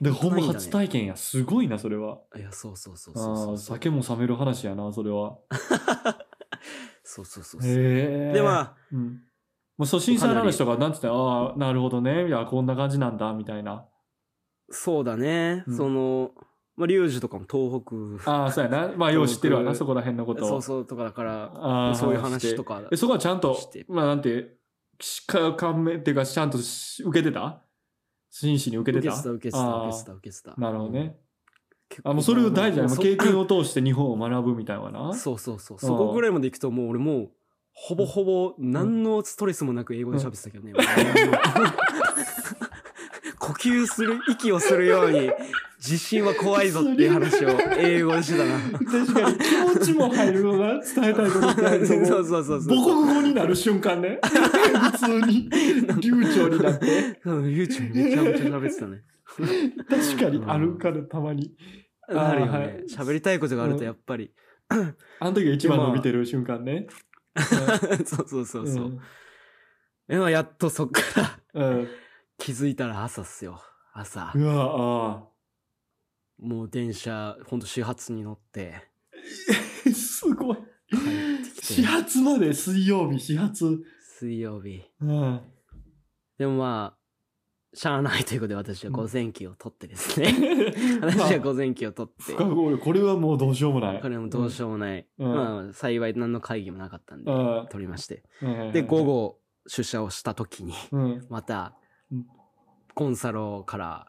[0.00, 1.16] で、ほんま初体験や。
[1.16, 2.18] すごいな、それは。
[2.36, 5.38] いや、そうそうそうそう酒も冷める話やな、それは。
[7.04, 7.70] そうそうそうそう。
[7.70, 8.32] へえ。
[8.34, 9.22] で、まあ、うん。
[9.78, 12.28] もうそう、震災の話とか、なんつって、ああ、なるほどね。
[12.28, 13.86] いや、こんな感じなんだ、みたいな。
[14.70, 15.64] そうだね。
[15.66, 16.32] うんその、
[16.76, 17.82] まあ、リュウジとかも東
[18.20, 18.92] 北、ああ、そうやな。
[18.96, 20.48] まあ、よう知ってるわな、僕そこら辺のことを。
[20.48, 22.82] そうそうとかだから、そういう話とか。
[22.90, 23.58] え、そこはちゃんと
[23.88, 24.56] まあ、なんて、
[25.00, 27.62] しか、感銘っていうか、ちゃんとし受けてた？
[28.30, 29.14] 真摯に受けてた？
[29.14, 30.54] 受けてた、受けてた、受けてた、受けてた。
[30.56, 31.16] なるほどね。
[32.04, 32.88] あ、もうそれを大事だよ。
[32.88, 35.12] もうそ経験を通して日本を学ぶみたいなな。
[35.12, 35.78] そうそうそう。
[35.78, 37.30] そこぐらいまで行くと、もう俺もう、
[37.74, 40.72] ほぼほぼ、何のストレスもなく英語で喋ってたけどね。
[43.38, 45.30] 呼吸する、息をするように、
[45.82, 48.78] 地震は怖いぞっていう話を英語でしてたな。
[48.78, 52.76] 確かに気持ちも入るのな、伝えたいことってあると そう思そうそうそう。
[52.76, 54.20] 母国語になる瞬間ね。
[54.22, 55.50] 普通に
[56.00, 57.20] 流暢になって。
[57.24, 59.02] うん、YouTube めちゃめちゃ喋ってたね。
[59.88, 61.52] 確かにあるからたまに。
[62.08, 62.84] あるよはいね。
[62.88, 64.32] 喋りたいことがあるとやっぱり。
[64.68, 66.86] あの時が一番伸びてる瞬間ね。
[68.06, 68.84] そうそうそうそう。
[68.84, 69.00] ん
[70.08, 71.02] えまあやっとそっか
[71.54, 71.88] らうん。
[72.38, 73.60] 気づいたら朝っすよ。
[73.92, 74.44] 朝う。
[74.44, 75.31] わ、あ
[76.42, 78.74] もう電車、ほんと始発に乗って
[79.86, 79.90] あ。
[79.92, 80.56] すごい。
[81.62, 83.80] 始発まで水曜日、始発。
[84.18, 84.82] 水曜日。
[85.00, 85.40] うん。
[86.38, 87.02] でもまあ、
[87.74, 90.34] しゃあないということで私は午前休を取ってですね。
[91.00, 92.36] 私は午前休を取って不。
[92.36, 94.00] 可合理これはもうどうしようもない。
[94.00, 95.06] これもどうしようもない。
[95.18, 98.24] うんまあ、幸い何の会議もなかったんでうん、取りまして。
[98.42, 99.04] うんで、午。
[99.04, 99.38] 後、
[99.68, 101.26] 出社をした時に、うん。
[101.30, 101.76] また
[102.10, 102.26] うん、
[102.94, 104.06] コンサロから、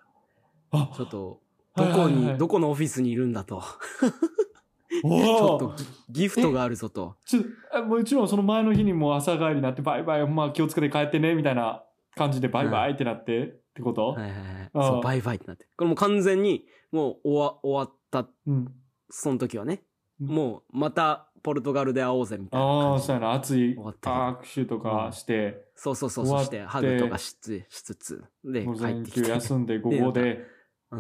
[0.72, 1.43] あちょっと、
[1.76, 2.34] どこはいはいはい。
[2.34, 3.62] に、どこのオフィスにいるんだと。
[3.62, 5.76] ちおょっーと
[6.10, 7.16] ギギフトがあるぞと。
[7.26, 7.42] ちょ
[7.74, 11.84] あもちろんその前の日にもう朝帰りになってバイバイ、まあ気をつけて帰ってねみたいな
[12.16, 14.70] 感じでバイバイってなって、ってこと、はいはいはい。
[14.74, 15.66] そう、バイバイってなって。
[15.76, 18.72] これもう完全に、もう終わ終わった、うん。
[19.10, 19.82] その時はね。
[20.22, 20.28] うん。
[20.28, 30.46] もう、また、ポルトガルで会おうぜ、みたいなああ、そうやな、熱い握手とかして、そうそうそう、終わってそして、ハグとかしつしつつ、で、午てきて、休んで午後で、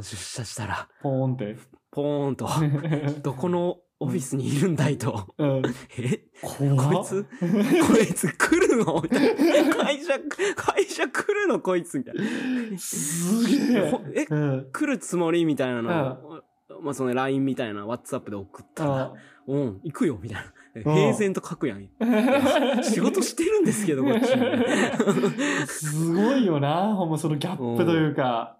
[0.01, 1.57] 出社したら、ポーンって。
[1.91, 2.47] ポーンと、
[3.21, 5.33] どこのオフィスにいるんだいと。
[5.37, 5.61] うん。
[5.97, 6.23] え？
[6.41, 6.65] こ
[7.01, 7.25] いつ？
[7.39, 9.01] こいつ来るの？
[9.01, 9.75] みたいな。
[9.75, 10.13] 会社、
[10.55, 11.59] 会社来るの？
[11.59, 12.77] こいつみたいな。
[12.77, 14.01] すげえほ。
[14.13, 14.25] え？
[14.29, 14.69] うん。
[14.71, 16.11] 来るつもりみたいなの？
[16.13, 19.13] を、まあその LINE みたいな WhatsApp で送ったらあ、
[19.47, 20.91] うん、行くよみたいな。
[20.91, 21.87] ん平然と書くやん。
[22.83, 24.27] 仕事してるんですけど、こっち。
[25.71, 28.57] すごいよな、ほんまそのギャップというか。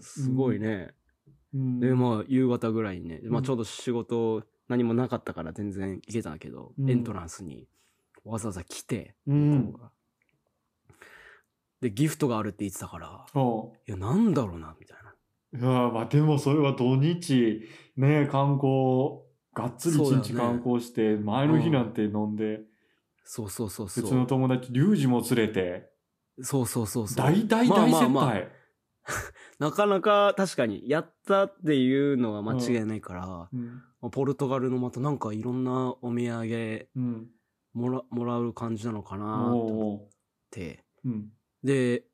[0.00, 0.94] すごいね。
[1.54, 7.68] うんで、まあ、夕方ぐらいにね、まあ、うんちょうど仕事何もなかったから全然行けたんだけど、うんエントランスに
[8.24, 9.74] わざわざ来て、うん。
[11.80, 15.14] で、ギフトがあるって言ってたから、そいや、なんだろうな、みたいな。
[15.52, 15.56] う。
[15.56, 19.20] いやまあでもそれは土日、ね、観光、
[19.54, 22.60] がっつり一日観光して、前の日なんて飲んで、
[23.24, 24.04] そうそうそうそう。
[24.04, 25.90] 別の友達、リュウジも連れて、
[26.40, 27.16] そうそうそうそう。
[27.16, 28.46] 大大まあ大接まあまあ待。
[29.58, 33.82] なかなか確かに、やったっていうのは間違いないから、うん。
[34.00, 37.30] まあポルトガルのまたなんかいろんなお土産うん。
[37.72, 40.08] もらもらう感じなのかなと思っ
[40.50, 40.84] て。
[41.04, 41.28] うん。
[41.62, 42.04] で、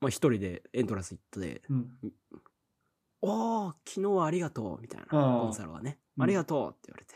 [0.00, 1.90] まあ一人でエントランス行って、うん。
[3.20, 7.14] おー、昨日はありがとうみたいな、ゴンサロがね、うんありがとうって言われて、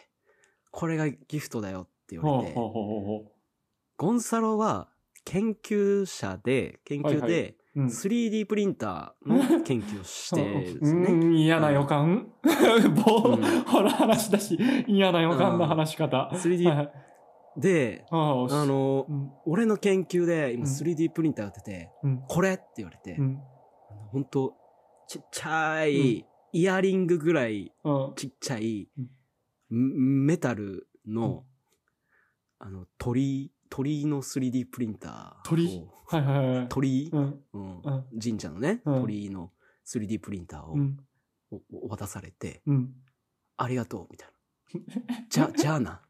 [0.70, 4.88] これがギフトだよって言われて、ゴンサロは
[5.24, 7.80] 研究者で、研究はいでう。
[7.80, 7.86] うん。
[7.86, 11.12] 3D プリンターの研究をしてるんですよね。
[11.12, 12.28] うん、嫌な予感。
[13.04, 16.30] ぼうん ほら話だし、嫌な予感の話し方。
[16.34, 16.92] 3D はい
[17.56, 19.30] で、あのう、ん。
[19.44, 22.22] 俺の研究で今うん 3D プリンターやってて、うん。
[22.26, 23.38] これって言われて、うん。
[24.10, 24.54] ほんと、
[25.06, 28.14] ちっちゃい、イヤリングぐらいうん。
[28.16, 28.88] ちっちゃい
[29.70, 31.44] うん、メタルの、
[32.58, 35.42] あの、鳥居、鳥居の 3D プリンターを。
[35.44, 35.64] 鳥？
[35.64, 36.68] 居はいはいはい。
[36.68, 37.06] 鳥？
[37.06, 37.40] 居うん。
[37.54, 39.50] うんうん神社のね、うん鳥居の
[39.86, 40.76] 3D プリンターを
[41.88, 42.90] 渡されて、うん。
[43.56, 44.28] ありがとう、みたい
[45.08, 45.16] な。
[45.30, 46.02] じゃ、じゃあな。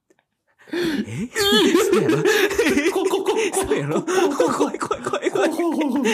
[1.07, 1.29] え？
[1.29, 2.17] そうやろ？
[2.93, 4.03] こ、こ、こ、そうやろ？
[4.03, 5.51] 怖い怖い怖い怖い怖い。
[5.51, 6.05] ほほほほほ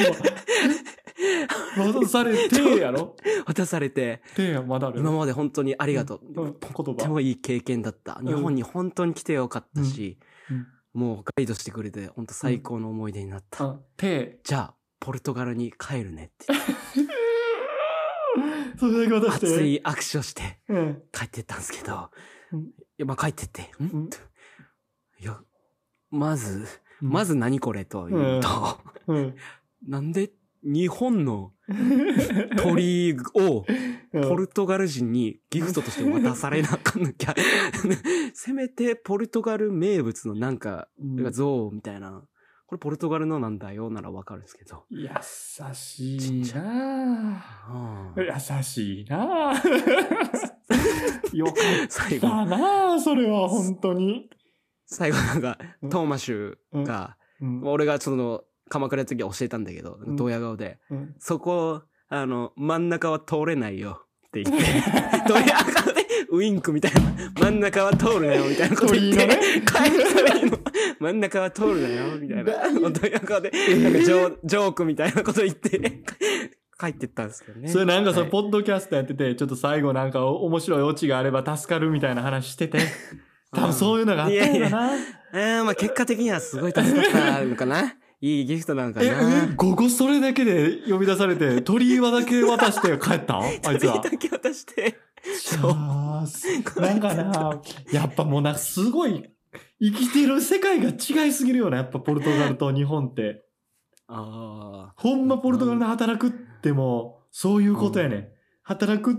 [1.76, 5.00] 渡されてやろ渡されて、てや、まだある。
[5.00, 6.42] 今まで本当にありがとう。
[6.42, 6.54] うん。
[6.54, 7.00] と言葉。
[7.00, 8.20] ってもいい経験だった。
[8.20, 10.27] ん日本に本当に来てよかったし、うん
[10.98, 13.64] もうガイドしてくれて本当最高の思い出になった。
[13.64, 14.40] あ、て。
[14.42, 16.72] じゃあ、ポルトガルに帰るねって言って。
[18.80, 19.46] それだけ渡して。
[19.46, 21.02] 熱い握手をしてうん。
[21.12, 22.10] 帰ってったんですけど、
[22.52, 23.66] うんいや、まあ帰ってって、ん？
[23.80, 24.10] うん
[25.20, 25.40] いや、
[26.10, 26.66] まず、
[27.00, 29.36] うんまず何これというと、うん。
[29.86, 30.32] なんで
[30.62, 31.52] 日本の
[32.56, 33.64] 鳥居を
[34.12, 37.34] ポルトガル人にギフトとして渡されなあかんのきゃ、
[38.34, 42.24] せめてポルトガル名物のなんか、うん像みたいな、
[42.66, 45.08] これポルトガルのなんだよならわかるんですけど、優
[45.72, 47.42] しいな。
[47.66, 49.52] あぁ優しいな。
[49.56, 51.54] ぁよかっ
[51.88, 54.30] 最後、たなぁそれは本当に。
[54.86, 57.62] 最後なんかうん、トーマシュが、うん。
[57.64, 60.16] 俺がその、鎌倉の時は教えたんだけど、うん。
[60.16, 61.14] ドヤ顔で、うん。
[61.18, 64.64] そこ、あの、真ん中は通れないよって言って、
[65.28, 67.00] ドヤ顔でウインクみたいな、
[67.40, 69.38] 真ん中は通るなよみたいなこと言って、ね。
[69.66, 70.58] 帰る鳥居の。
[71.00, 76.02] 真ん中は通るなよみたいな、ドヤ顔で、なんかジョージョークみたいなこと言って、
[76.78, 77.68] 帰ってったんですけどね。
[77.68, 78.30] それなんかそのはい。
[78.30, 82.78] ポッドキャストやってて、ちょっと最後なんかお面白いオチがあれば助かるみたいな話してて、
[83.52, 84.90] 多分そういうのがあったんだな。
[85.34, 87.94] えー、まあ結果的にはすごい助かったのかな。
[88.20, 89.44] いいギフトなのかえ、な。
[89.44, 93.34] え、午後それだけで呼び出されて、 鳥居輪だけ渡して帰った？
[93.38, 94.00] んあいつは。
[94.00, 94.98] だけ渡して。
[95.36, 96.80] そう。
[96.80, 97.60] なんかな、
[97.92, 99.30] やっぱもうなんかすごい、
[99.80, 103.44] 生きてる世界が違いすぎるよな、やっぱポルトガルと日本って。
[104.08, 106.30] あほんまポルトガルで働くっ
[106.62, 108.28] ても、そういうことやね、ん。
[108.62, 109.16] 働く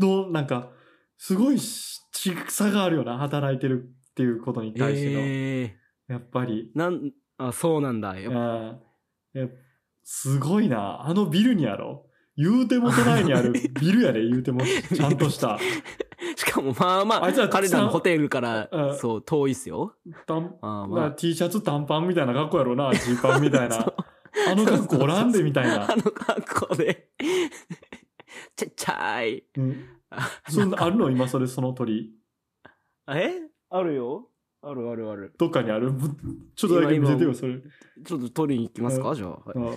[0.00, 0.70] の、なんか、
[1.18, 4.78] すごい差があるよな、働いてるっていうことにあ。
[4.78, 5.20] 対しての。
[5.22, 5.76] え
[6.08, 6.70] やっぱり。
[6.74, 7.12] ー、なん、
[7.48, 8.18] あ、そうなんだ。
[8.18, 8.78] やっぱ
[10.02, 11.02] すごいな。
[11.06, 12.06] あのビルにやろ？
[12.36, 14.60] 言うても都内にある ビルやで、言うても。
[14.94, 15.58] ちゃんとした。
[16.36, 19.94] しかもまあまあ、あいつら彼らのホテルからう、んそう、遠いっすよ。
[20.26, 21.10] 短あーまあ、まあ。
[21.12, 23.74] T シャツ短パンみたいな格好やろな、ジーパンみたいな。
[23.76, 23.94] そ う
[24.50, 25.96] あの格好おらんでみたいなあ。
[25.96, 27.10] の格好で、
[28.56, 29.44] ちっちゃい。
[29.56, 31.10] うん、あそんなあるの？
[31.10, 32.12] 今それその鳥。
[33.08, 33.34] え？
[33.68, 34.28] あるよ。
[34.62, 35.32] あるあるある。
[35.38, 35.90] どっかにある？
[35.92, 36.08] ぶ
[36.54, 37.58] ちょっとだけ見せてよ、今それ。
[38.04, 39.30] ちょっと取りに行きますか、うんじゃあ。
[39.30, 39.76] はいうん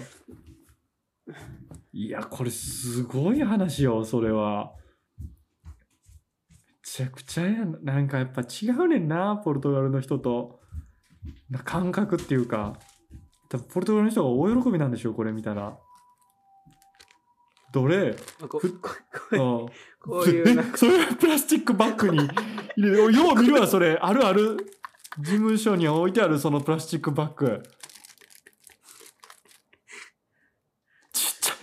[1.91, 4.73] いや、これすごい話よ、それは。
[5.65, 5.71] め
[6.83, 7.79] ちゃくちゃやな。
[7.79, 10.59] なんかやっぱ違うねんな、ポルトガルの人と。
[11.49, 12.77] な感覚っていうか。
[13.49, 15.79] 多分ポルトガルの人が大喜びなんでしょう、これ見たら。
[17.73, 18.09] どれ？
[18.11, 18.15] ん
[18.47, 18.61] こ
[20.05, 22.33] こういうなんかえ それプラスチックバッグに入れ
[22.75, 23.97] て、 よう見るわ、それ。
[23.99, 24.57] あるある。
[25.17, 27.63] 事務所に置いてある、そのプラスチックバッグ。
[31.11, 31.57] ちっちゃい、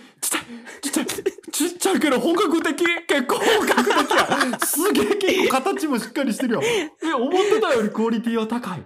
[0.81, 6.61] ちっちゃい、ちっちゃい、ちっちゃいけど本格的結構本格的やすげえ結構形もしっかりしてるよ。
[6.63, 8.83] え、思ってたよりクオリティは高い。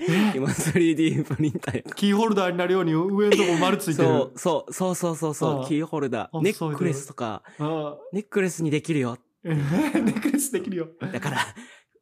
[0.00, 0.32] え？
[0.34, 4.08] 今 3D プリンターやキーホルダーになるように上のとこ丸ついてる。
[4.36, 6.42] そう、そう、そうそうそうキーホルダあー。
[6.42, 9.18] ネックレスとか、あネックレスにできるよ。
[9.44, 9.54] えー
[10.02, 10.88] ネックレスできるよ。
[11.00, 11.38] だから、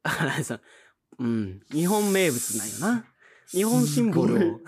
[0.03, 0.59] だからさ、
[1.19, 3.05] うん、日本名物なんよな。
[3.49, 4.59] 日本シンボルを。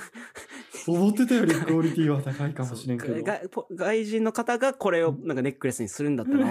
[0.87, 3.67] 思ってたよりクオリティは高いかもしれんけど。
[3.75, 6.49] 外人の方がこれをなんかネックレスにするんだったら、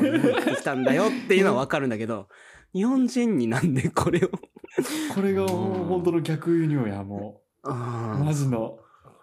[0.56, 2.28] 来たんだよっていうのはわかるんだけど、
[2.74, 4.30] 日本人になんでこれを。
[5.14, 7.70] これが本当の逆輸入や、もう。
[7.70, 8.78] あマジの。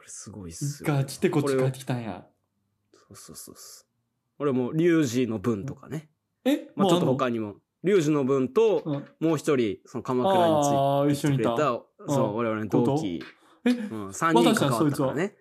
[0.05, 0.93] れすごいっすよ。
[0.93, 2.25] ガチってこっち帰ってきたんや。
[2.93, 3.85] そうそうそうそう。
[4.39, 6.09] 俺も、リュウジの分とかね。
[6.45, 6.69] え？
[6.75, 11.57] まあちょっと他にも、リュウジの分と、もう一人、その鎌倉についてああ、一緒にいた。
[11.57, 13.23] そうう、ん我々の同期、
[13.65, 15.35] えうん、3人関わったからね。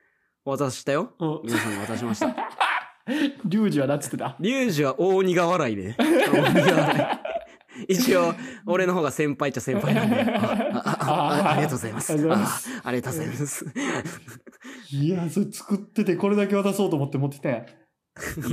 [0.45, 1.15] 渡したよ。
[1.19, 2.27] うん皆さんに渡しました。
[3.45, 4.36] リュウジはなっつってた？
[4.41, 5.97] リュウジは大苦笑いで。
[6.01, 7.34] 大苦笑い。
[7.89, 8.35] 一応、
[8.67, 10.17] 俺の方が先輩っちゃ先輩なんで。
[10.25, 12.13] ありがとうございます。
[12.13, 12.17] あ
[12.93, 13.67] りがとうございます
[14.91, 17.59] いや、それ作っててこれだけ渡そうと思って持ってきたんや。
[17.59, 17.63] い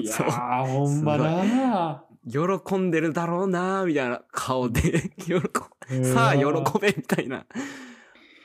[0.06, 6.14] やー、ほんまだ喜んでるだろうなみたいな顔で、喜ー。
[6.14, 7.46] さあ、喜うんべ、みたいな。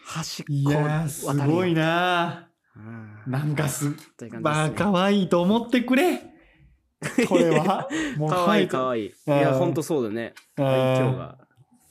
[0.04, 3.92] 端っこいやー、すごいなうんなんかす、
[4.40, 6.35] まあ、可愛いと思ってくれ。
[7.28, 7.88] これは？
[8.16, 9.06] もうかわいいかわいい。
[9.06, 10.34] いうんや、ほんとそうだね。
[10.56, 11.38] うん愛嬌が。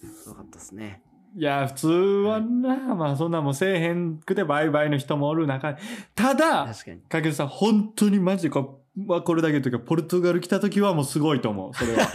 [0.02, 1.02] すごかったですね。
[1.38, 5.78] いや、普通はな、まあそんなもんせえへんくてバイバイの人もおる中、
[6.16, 12.08] ただ、確かけるさん、本当にマジでこう、まあ、これだけというか、ポルトガル来た時はもうすごいと思う、それは。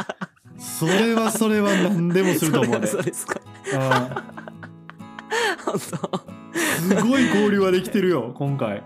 [0.56, 2.86] それはそれは何でもすると思うね。
[2.86, 3.40] そうですか。
[6.80, 8.82] すごい交流はできてるよ、今回。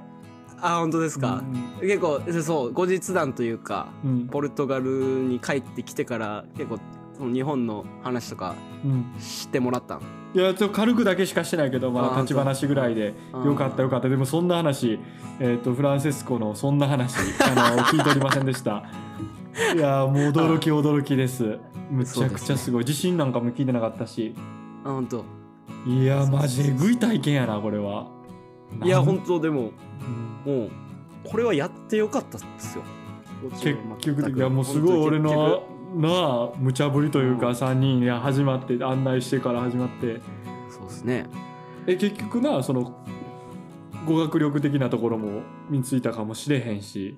[0.60, 1.42] あ、本当ですか？
[1.80, 4.10] 結構、そう、後日談というか、うん。
[4.10, 4.26] うん。
[4.28, 4.90] ポルトガル
[5.24, 6.78] に帰ってきてから、結構、
[7.16, 8.54] その日本の話とか
[8.84, 10.00] うん知ってもらったん？
[10.34, 13.14] いや、ちょっと軽くだけしかしてないけど、まあ、あ立ち話ぐらいで、
[13.44, 14.08] よかったよかった。
[14.10, 14.98] でも、そんな話、
[15.40, 18.84] えっ、と、フランセスコのそんな話、 あの、聞いておりませんでした。
[19.74, 21.58] いやー、もう驚き驚きです。
[21.90, 22.84] むちゃくちゃすごい。
[22.84, 24.34] 地震なんかも聞いてなかったし。
[24.84, 25.24] あ、本当。
[25.86, 28.08] いやー、マジえぐい体験やな、これは。
[28.82, 29.70] いや、本当でも、
[30.44, 30.70] うんもう、
[31.24, 32.84] これはやってよかったっすよ。
[33.60, 35.62] 結局、いや、もうすごい俺の、
[35.94, 40.20] なあ、無茶ぶりというか、うん3人、いや、始まって、案内してから始まって。
[40.70, 41.26] そうですね。
[41.86, 43.04] え、結局な、その、
[44.06, 47.16] 語学力的なところも身についたかもしれへんし、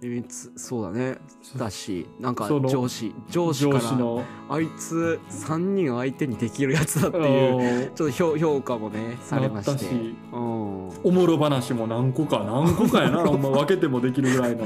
[0.57, 1.19] そうだね。
[1.57, 9.85] だし、なんか上司、上司から、の、あいつ3人相手にできるやつだっていう、うちょっと評評価もね、されまして。
[9.85, 10.17] し。
[10.33, 10.89] うん。
[11.05, 14.65] おもろ話も何個か、何個かやな、 ほんま分けてもできるぐらいの。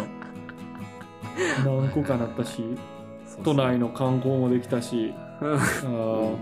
[1.65, 2.63] 何個かなったし、
[3.43, 5.55] 都内の観光もできたし、うん。
[5.55, 6.37] あー。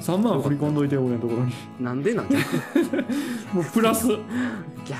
[0.00, 1.52] 3万振り込んどいて、俺のところに。
[1.80, 2.26] なんでなん
[3.54, 4.18] もうプラス、逆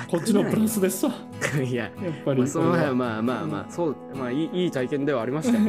[0.09, 1.13] こっちのプラスですわ。
[1.39, 1.61] ス。
[1.63, 1.91] いや、やっ
[2.23, 2.39] ぱり。
[2.39, 5.61] まあ、そのまあまあまあまあ、そう、まあいいいい体験ではありましたい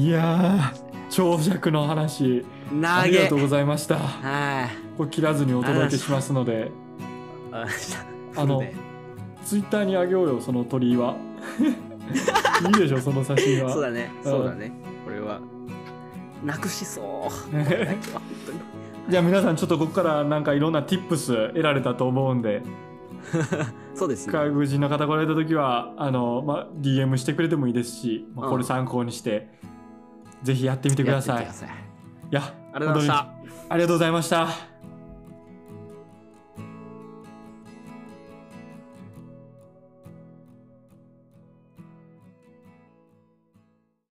[0.00, 2.44] いやー、長尺の話、
[2.82, 3.96] ありがとうございました。
[3.96, 4.96] はい。
[4.96, 6.70] これ切らずにお届けしますので、
[7.52, 7.64] あ
[8.36, 8.62] あの
[9.44, 11.16] ツイッターにあげようよ、その鳥居は。
[12.66, 13.72] いいでしょ、その写真は。
[13.72, 14.72] そうだね、うんそうだね。
[15.04, 15.40] これは、
[16.44, 17.04] なくしそう。
[17.04, 18.58] 本当に
[19.08, 22.62] じゃあ皆さんちょっとここからなんかいろんな tips 得られたと思うんで、
[23.94, 24.32] そうですね。
[24.32, 29.48] 外国人の方来られた時は、あの、まあ、DM してくれてもいいですし、まあ、うんこれ参考にして、
[30.42, 31.44] ぜひやってみてください。
[31.44, 33.38] いやありがとうございました。
[33.70, 34.77] ありがとうございました。